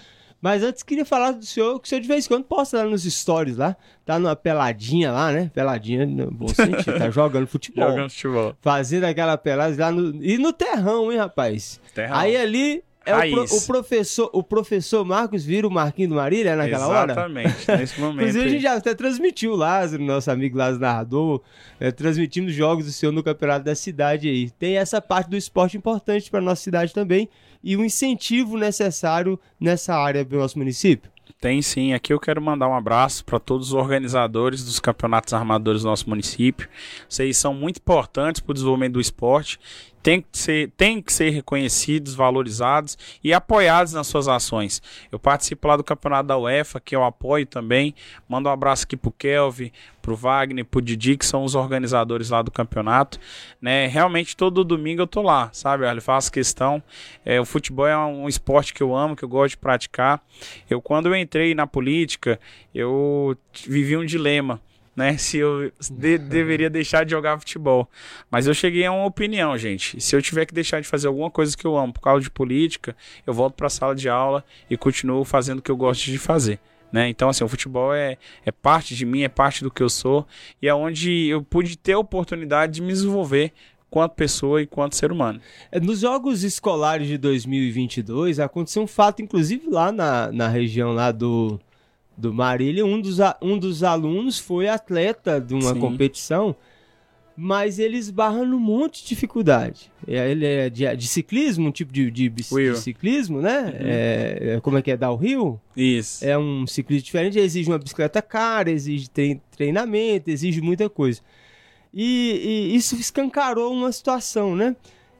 [0.47, 2.85] Mas antes queria falar do senhor, que o senhor de vez em quando posta lá
[2.89, 3.75] nos stories lá,
[4.05, 5.51] tá numa peladinha lá, né?
[5.53, 7.89] Peladinha no bom sentido, tá jogando futebol.
[7.91, 8.55] Jogando futebol.
[8.61, 10.23] Fazendo aquela pelada lá no.
[10.25, 11.81] E no terrão, hein, rapaz?
[11.93, 12.15] Terrão.
[12.17, 16.55] Aí ali é o, pro- o professor, o professor Marcos vira o Marquinho do Marília
[16.55, 17.11] naquela hora?
[17.13, 18.21] Exatamente, nesse momento.
[18.21, 21.43] Inclusive, a gente já até transmitiu o Lázaro, nosso amigo Lázaro Narrador,
[21.81, 24.49] é, transmitindo jogos do senhor no campeonato da cidade aí.
[24.51, 27.29] Tem essa parte do esporte importante para nossa cidade também
[27.67, 31.11] e um incentivo necessário nessa área do nosso município.
[31.41, 31.93] Tem sim.
[31.93, 36.09] Aqui eu quero mandar um abraço para todos os organizadores dos campeonatos armadores do nosso
[36.09, 36.69] município.
[37.09, 39.59] Vocês são muito importantes para o desenvolvimento do esporte.
[40.07, 44.81] Tem que, ser, tem que ser reconhecidos, valorizados e apoiados nas suas ações.
[45.11, 47.93] Eu participo lá do campeonato da UEFA, que eu apoio também.
[48.29, 52.41] Mando um abraço aqui pro Kelvin, pro Wagner, pro Didi, que são os organizadores lá
[52.41, 53.19] do campeonato.
[53.61, 53.89] Né?
[53.89, 55.85] Realmente todo domingo eu tô lá, sabe?
[55.85, 56.81] Eu faço questão.
[57.25, 60.23] É, o futebol é um esporte que eu amo, que eu gosto de praticar.
[60.71, 62.39] Eu, quando eu entrei na política,
[62.73, 63.37] eu
[63.67, 64.61] vivi um dilema,
[64.97, 65.17] né?
[65.19, 67.89] Se eu de- deveria deixar de jogar futebol.
[68.31, 70.01] Mas eu cheguei a uma opinião, gente.
[70.01, 72.31] Se eu tiver que deixar de fazer alguma coisa que eu amo por causa de
[72.31, 76.05] política, eu volto para a sala de aula e continuo fazendo o que eu gosto
[76.07, 76.59] de fazer.
[76.91, 77.09] Né?
[77.09, 80.27] Então, assim, o futebol é, é parte de mim, é parte do que eu sou,
[80.63, 83.53] e é onde eu pude ter a oportunidade de me desenvolver
[83.91, 85.41] quanto pessoa e quanto ser humano.
[85.71, 91.11] É, Nos Jogos Escolares de 2022, aconteceu um fato, inclusive lá na, na região lá
[91.11, 91.59] do,
[92.17, 95.81] do Marília, um dos, um dos alunos foi atleta de uma Sim.
[95.81, 96.57] competição,
[97.37, 99.93] mas ele esbarra num monte de dificuldade.
[100.09, 103.75] Ele é de, de ciclismo, um tipo de, de, de ciclismo, né?
[103.79, 104.97] É, é, como é que é?
[104.97, 105.61] Downhill?
[105.77, 106.25] Isso.
[106.25, 111.21] É um ciclismo diferente, exige uma bicicleta cara, exige trein- treinamento, exige muita coisa.
[111.93, 114.75] E, e isso escancarou uma situação, né?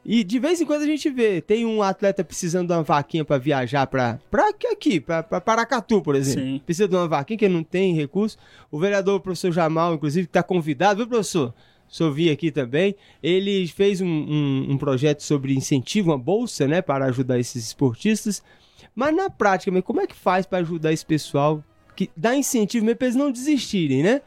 [0.09, 3.25] E de vez em quando a gente vê, tem um atleta precisando de uma vaquinha
[3.25, 6.41] pra viajar pra, pra aqui- pra Paracatu, por exemplo.
[6.43, 6.61] Sim.
[6.65, 8.37] Precisa de uma vaquinha que não tem recurso.
[8.71, 11.53] O vereador, o professor Jamal, inclusive, que tá convidado, viu, professor?
[11.89, 12.95] Senhor vi aqui também.
[13.21, 18.41] Ele fez um, um- um projeto sobre incentivo, uma bolsa, né, para ajudar esses esportistas.
[18.95, 21.61] Mas na prática, como é que faz para ajudar esse pessoal
[21.97, 24.21] que dá incentivo mesmo para eles não desistirem, né?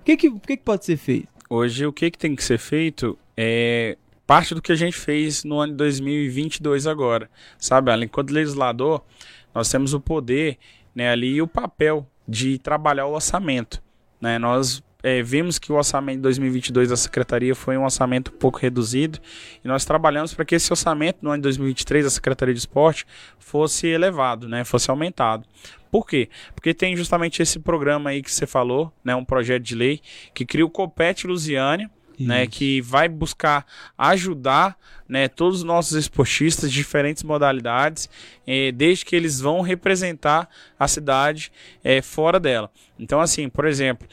[0.00, 1.28] O que, que, que, que pode ser feito?
[1.48, 3.96] Hoje, o que, que tem que ser feito é
[4.32, 7.28] parte do que a gente fez no ano de 2022 agora.
[7.58, 8.06] Sabe, Alan?
[8.06, 9.04] Enquanto legislador,
[9.54, 10.56] nós temos o poder
[10.94, 13.82] né, ali e o papel de trabalhar o orçamento.
[14.18, 14.38] Né?
[14.38, 18.58] Nós é, vimos que o orçamento de 2022 da Secretaria foi um orçamento um pouco
[18.58, 19.18] reduzido
[19.62, 23.04] e nós trabalhamos para que esse orçamento no ano de 2023 da Secretaria de Esporte
[23.38, 25.46] fosse elevado, né, fosse aumentado.
[25.90, 26.30] Por quê?
[26.54, 30.00] Porque tem justamente esse programa aí que você falou, né, um projeto de lei
[30.32, 34.76] que cria o Copete Lusiânia, né, que vai buscar ajudar
[35.08, 38.08] né, todos os nossos esportistas de diferentes modalidades,
[38.46, 40.48] eh, desde que eles vão representar
[40.78, 41.52] a cidade
[41.84, 42.70] eh, fora dela.
[43.02, 44.06] Então, assim, por exemplo,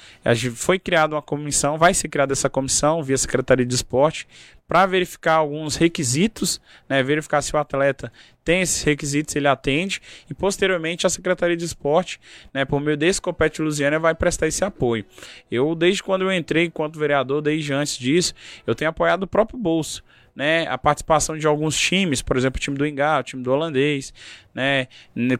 [0.56, 4.28] foi criada uma comissão, vai ser criada essa comissão via Secretaria de Esporte
[4.68, 8.12] para verificar alguns requisitos, né, verificar se o atleta
[8.44, 12.20] tem esses requisitos, ele atende, e posteriormente a Secretaria de Esporte,
[12.52, 15.06] né, por meio desse Compete Lusiana, vai prestar esse apoio.
[15.52, 18.34] Eu, desde quando eu entrei enquanto vereador, desde antes disso,
[18.66, 20.04] eu tenho apoiado o próprio bolso.
[20.36, 23.52] Né, a participação de alguns times, por exemplo, o time do Engar, o time do
[23.52, 24.14] holandês,
[24.54, 24.88] né,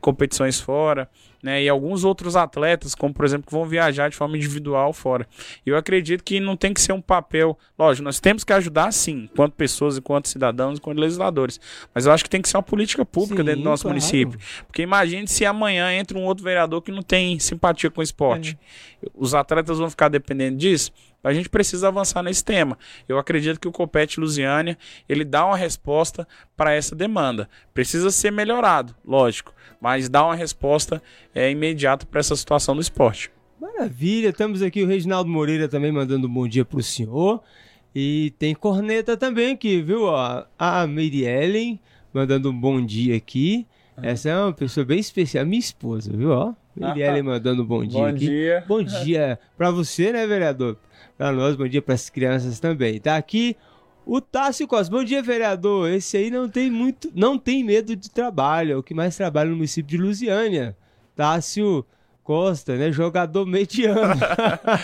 [0.02, 1.10] competições fora,
[1.41, 5.27] né, e alguns outros atletas, como por exemplo, que vão viajar de forma individual fora.
[5.65, 9.29] Eu acredito que não tem que ser um papel, lógico, nós temos que ajudar sim,
[9.31, 11.59] enquanto pessoas, enquanto cidadãos, enquanto legisladores,
[11.93, 13.95] mas eu acho que tem que ser uma política pública Sim, dentro do nosso claro.
[13.95, 14.39] município.
[14.67, 18.57] Porque imagine se amanhã entra um outro vereador que não tem simpatia com o esporte.
[19.13, 20.91] Os atletas vão ficar dependendo disso.
[21.24, 22.78] A gente precisa avançar nesse tema.
[23.07, 27.49] Eu acredito que o Copete Lusiânia ele dá uma resposta para essa demanda.
[27.74, 31.01] Precisa ser melhorado, lógico, mas dá uma resposta
[31.36, 33.32] é, imediata para essa situação do esporte.
[33.59, 37.41] Maravilha, estamos aqui o Reginaldo Moreira também mandando um bom dia pro senhor.
[37.93, 40.03] E tem corneta também aqui, viu?
[40.03, 41.80] Ó, a Miriellen
[42.13, 43.65] mandando um bom dia aqui.
[44.01, 46.30] Essa é uma pessoa bem especial, minha esposa, viu?
[46.32, 48.20] Ó, Miriellen mandando um bom dia aqui.
[48.28, 48.63] dia.
[48.67, 50.78] Bom dia pra você, né, vereador?
[51.20, 52.97] Pra nós, bom dia pras crianças também.
[52.97, 53.57] Tá aqui
[54.05, 54.89] o Tássio Costa.
[54.89, 55.89] Bom dia, vereador.
[55.89, 59.49] Esse aí não tem muito, não tem medo de trabalho, é o que mais trabalha
[59.49, 60.78] no município de Lusiânia.
[61.17, 61.86] Tássio
[62.30, 62.91] Costa, né?
[62.91, 64.13] Jogador mediano.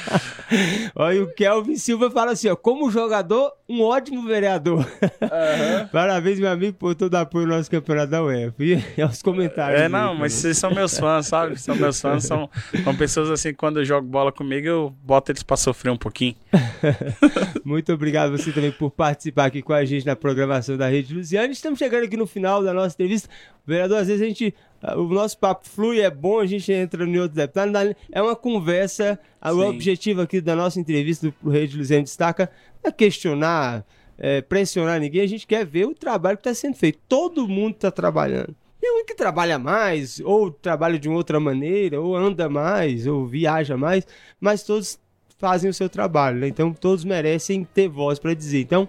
[0.95, 4.83] Olha, o Kelvin Silva fala assim, ó, como jogador, um ótimo vereador.
[5.93, 8.55] Parabéns, meu amigo, por todo apoio no nosso campeonato da UEFA.
[8.57, 9.79] E aos comentários.
[9.79, 11.55] É, não, mas vocês são meus fãs, sabe?
[11.61, 12.49] São meus fãs, são,
[12.83, 16.33] são pessoas assim, quando eu jogo bola comigo, eu boto eles pra sofrer um pouquinho.
[17.63, 21.53] Muito obrigado você também por participar aqui com a gente na programação da Rede Luziana.
[21.53, 23.29] Estamos chegando aqui no final da nossa entrevista.
[23.67, 24.55] Vereador, às vezes a gente.
[24.81, 27.95] Ah, O nosso papo flui, é bom, a gente entra em outro deputado.
[28.11, 29.19] É uma conversa.
[29.41, 29.67] ah, O Sim.
[29.69, 32.49] objetivo aqui da nossa entrevista do Rede Luziana Destaca
[32.83, 33.85] é questionar,
[34.17, 35.21] é, pressionar ninguém.
[35.21, 36.99] A gente quer ver o trabalho que está sendo feito.
[37.07, 38.55] Todo mundo está trabalhando.
[38.79, 43.25] Tem um que trabalha mais, ou trabalha de uma outra maneira, ou anda mais, ou
[43.25, 44.05] viaja mais,
[44.39, 44.99] mas todos
[45.39, 46.47] fazem o seu trabalho, né?
[46.47, 48.61] Então todos merecem ter voz para dizer.
[48.61, 48.87] Então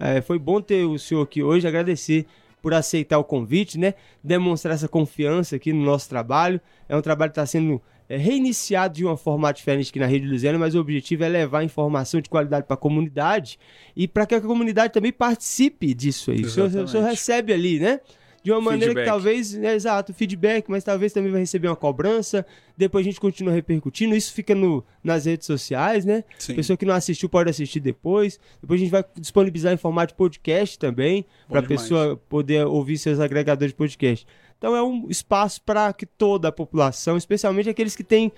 [0.00, 2.26] é, foi bom ter o senhor aqui hoje, agradecer
[2.62, 3.94] por aceitar o convite, né?
[4.22, 6.60] Demonstrar essa confiança aqui no nosso trabalho.
[6.88, 10.26] É um trabalho que está sendo é, reiniciado de uma forma diferente aqui na Rede
[10.26, 13.58] Luziana, mas o objetivo é levar informação de qualidade para a comunidade
[13.96, 16.42] e para que a comunidade também participe disso aí.
[16.42, 18.00] O senhor, o senhor recebe ali, né?
[18.46, 19.06] De uma maneira que Feedback.
[19.06, 22.46] talvez, né, exato, feedback, mas talvez também vai receber uma cobrança.
[22.76, 24.14] Depois a gente continua repercutindo.
[24.14, 26.22] Isso fica no, nas redes sociais, né?
[26.38, 26.54] Sim.
[26.54, 28.38] Pessoa que não assistiu pode assistir depois.
[28.60, 32.98] Depois a gente vai disponibilizar em formato de podcast também, para a pessoa poder ouvir
[32.98, 34.24] seus agregadores de podcast.
[34.56, 38.30] Então é um espaço para que toda a população, especialmente aqueles que têm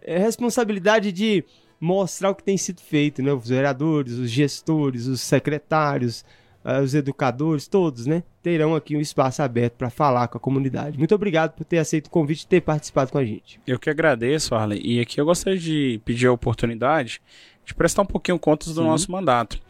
[0.00, 1.44] é, responsabilidade de
[1.78, 3.30] mostrar o que tem sido feito, né?
[3.30, 6.24] Os vereadores, os gestores, os secretários,
[6.82, 8.22] os educadores, todos, né?
[8.42, 10.98] Terão aqui um espaço aberto para falar com a comunidade.
[10.98, 13.60] Muito obrigado por ter aceito o convite e ter participado com a gente.
[13.66, 14.80] Eu que agradeço, Arley.
[14.84, 17.20] E aqui eu gostaria de pedir a oportunidade
[17.64, 18.86] de prestar um pouquinho contas do Sim.
[18.86, 19.60] nosso mandato.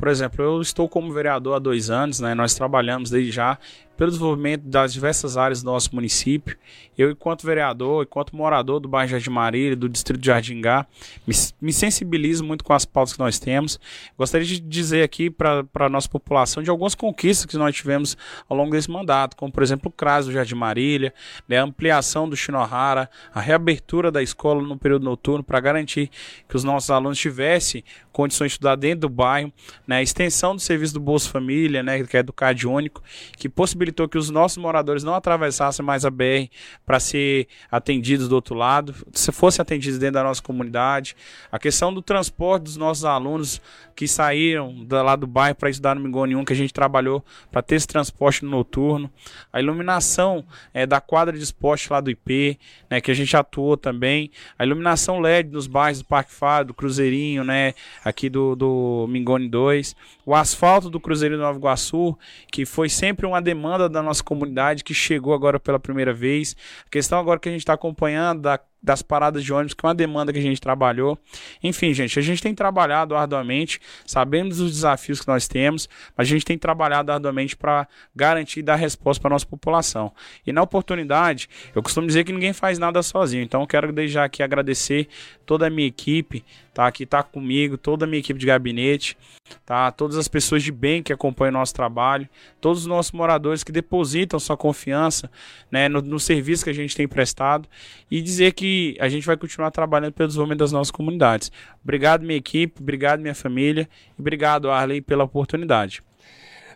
[0.00, 2.34] Por exemplo, eu estou como vereador há dois anos, né?
[2.34, 3.58] Nós trabalhamos desde já
[4.00, 6.56] pelo desenvolvimento das diversas áreas do nosso município.
[6.96, 10.86] Eu, enquanto vereador, enquanto morador do bairro Jardim Marília, do distrito de Jardingá,
[11.26, 13.78] me, me sensibilizo muito com as pautas que nós temos.
[14.16, 18.16] Gostaria de dizer aqui para a nossa população de algumas conquistas que nós tivemos
[18.48, 21.12] ao longo desse mandato, como, por exemplo, o CRAS do Jardim Marília,
[21.46, 26.10] né, a ampliação do Shinohara, a reabertura da escola no período noturno para garantir
[26.48, 29.52] que os nossos alunos tivessem condições de estudar dentro do bairro,
[29.90, 33.02] né, a extensão do serviço do Bolsa Família, né, que é do Cade Único,
[33.36, 36.46] que possibilitou que os nossos moradores não atravessassem mais a BR
[36.86, 41.16] para ser atendidos do outro lado, se fossem atendidos dentro da nossa comunidade.
[41.50, 43.60] A questão do transporte dos nossos alunos
[44.00, 47.22] que saíram da, lá do bairro para estudar no Mingone 1, que a gente trabalhou
[47.52, 49.10] para ter esse transporte noturno.
[49.52, 50.42] A iluminação
[50.72, 54.30] é, da quadra de esporte lá do IP, né, que a gente atuou também.
[54.58, 59.50] A iluminação LED nos bairros do Parque Fado, do Cruzeirinho, né, aqui do, do Mingone
[59.50, 59.94] 2.
[60.24, 62.16] O asfalto do Cruzeirinho do Nova Iguaçu,
[62.50, 66.56] que foi sempre uma demanda da nossa comunidade, que chegou agora pela primeira vez.
[66.86, 69.88] A questão agora que a gente está acompanhando da das paradas de ônibus, que é
[69.88, 71.18] uma demanda que a gente trabalhou.
[71.62, 76.30] Enfim, gente, a gente tem trabalhado arduamente, sabemos os desafios que nós temos, mas a
[76.30, 80.12] gente tem trabalhado arduamente para garantir e dar resposta para a nossa população.
[80.46, 84.24] E na oportunidade, eu costumo dizer que ninguém faz nada sozinho, então eu quero deixar
[84.24, 85.08] aqui agradecer
[85.44, 86.90] toda a minha equipe, tá?
[86.90, 89.16] Que tá comigo, toda a minha equipe de gabinete,
[89.64, 89.90] tá?
[89.90, 92.28] Todas as pessoas de bem que acompanham o nosso trabalho,
[92.60, 95.30] todos os nossos moradores que depositam sua confiança,
[95.70, 97.68] né, no, no serviço que a gente tem prestado
[98.10, 101.50] e dizer que a gente vai continuar trabalhando pelo desenvolvimento das nossas comunidades.
[101.82, 106.02] Obrigado minha equipe, obrigado minha família e obrigado Arley pela oportunidade.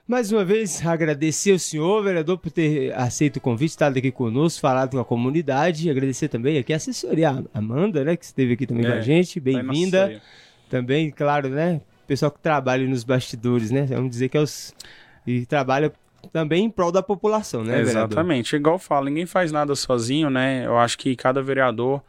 [0.07, 4.61] Mais uma vez, agradecer ao senhor, vereador, por ter aceito o convite, estado aqui conosco,
[4.61, 5.89] falado com a comunidade.
[5.89, 9.03] Agradecer também aqui a assessoria Amanda, né, que esteve aqui também é, com a é,
[9.03, 9.41] gente.
[9.41, 10.21] Tá Bem-vinda.
[10.69, 13.87] Também, claro, né, pessoal que trabalha nos bastidores, né?
[13.87, 14.75] Vamos dizer que é os.
[15.27, 15.91] E trabalha
[16.31, 18.51] também em prol da população, né, Exatamente.
[18.51, 18.61] Vereador?
[18.61, 20.67] Igual eu falo, ninguém faz nada sozinho, né?
[20.67, 22.03] Eu acho que cada vereador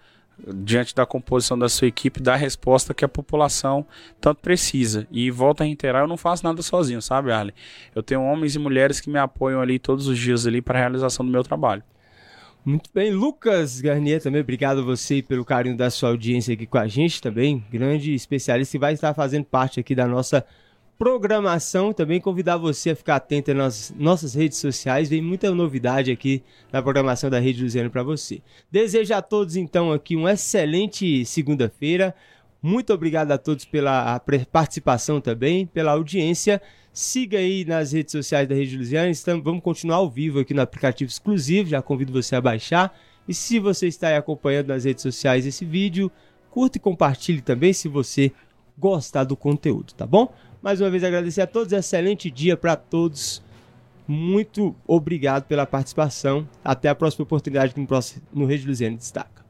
[0.47, 3.85] diante da composição da sua equipe, dá a resposta que a população
[4.19, 5.07] tanto precisa.
[5.11, 7.53] E volta a reiterar, eu não faço nada sozinho, sabe, Arlen?
[7.93, 10.81] Eu tenho homens e mulheres que me apoiam ali todos os dias ali para a
[10.81, 11.83] realização do meu trabalho.
[12.65, 16.79] Muito bem, Lucas Garnier também, obrigado a você pelo carinho da sua audiência aqui com
[16.79, 20.43] a gente também, grande especialista que vai estar fazendo parte aqui da nossa
[20.97, 21.93] programação.
[21.93, 25.09] Também convidar você a ficar atento nas nossas redes sociais.
[25.09, 28.41] Vem muita novidade aqui na programação da Rede Luziano para você.
[28.71, 32.15] Desejo a todos, então, aqui uma excelente segunda-feira.
[32.61, 34.19] Muito obrigado a todos pela
[34.51, 36.61] participação também, pela audiência.
[36.91, 39.09] Siga aí nas redes sociais da Rede Luziana.
[39.09, 41.69] Estamos, vamos continuar ao vivo aqui no aplicativo exclusivo.
[41.69, 42.97] Já convido você a baixar.
[43.27, 46.11] E se você está aí acompanhando nas redes sociais esse vídeo,
[46.49, 48.31] curta e compartilhe também se você
[48.77, 50.33] gostar do conteúdo, tá bom?
[50.65, 53.39] Mais uma vez agradecer a todos, excelente dia para todos.
[54.07, 56.49] Muito obrigado pela participação.
[56.63, 57.75] Até a próxima oportunidade
[58.33, 59.44] no, Rede Luziano Destaque.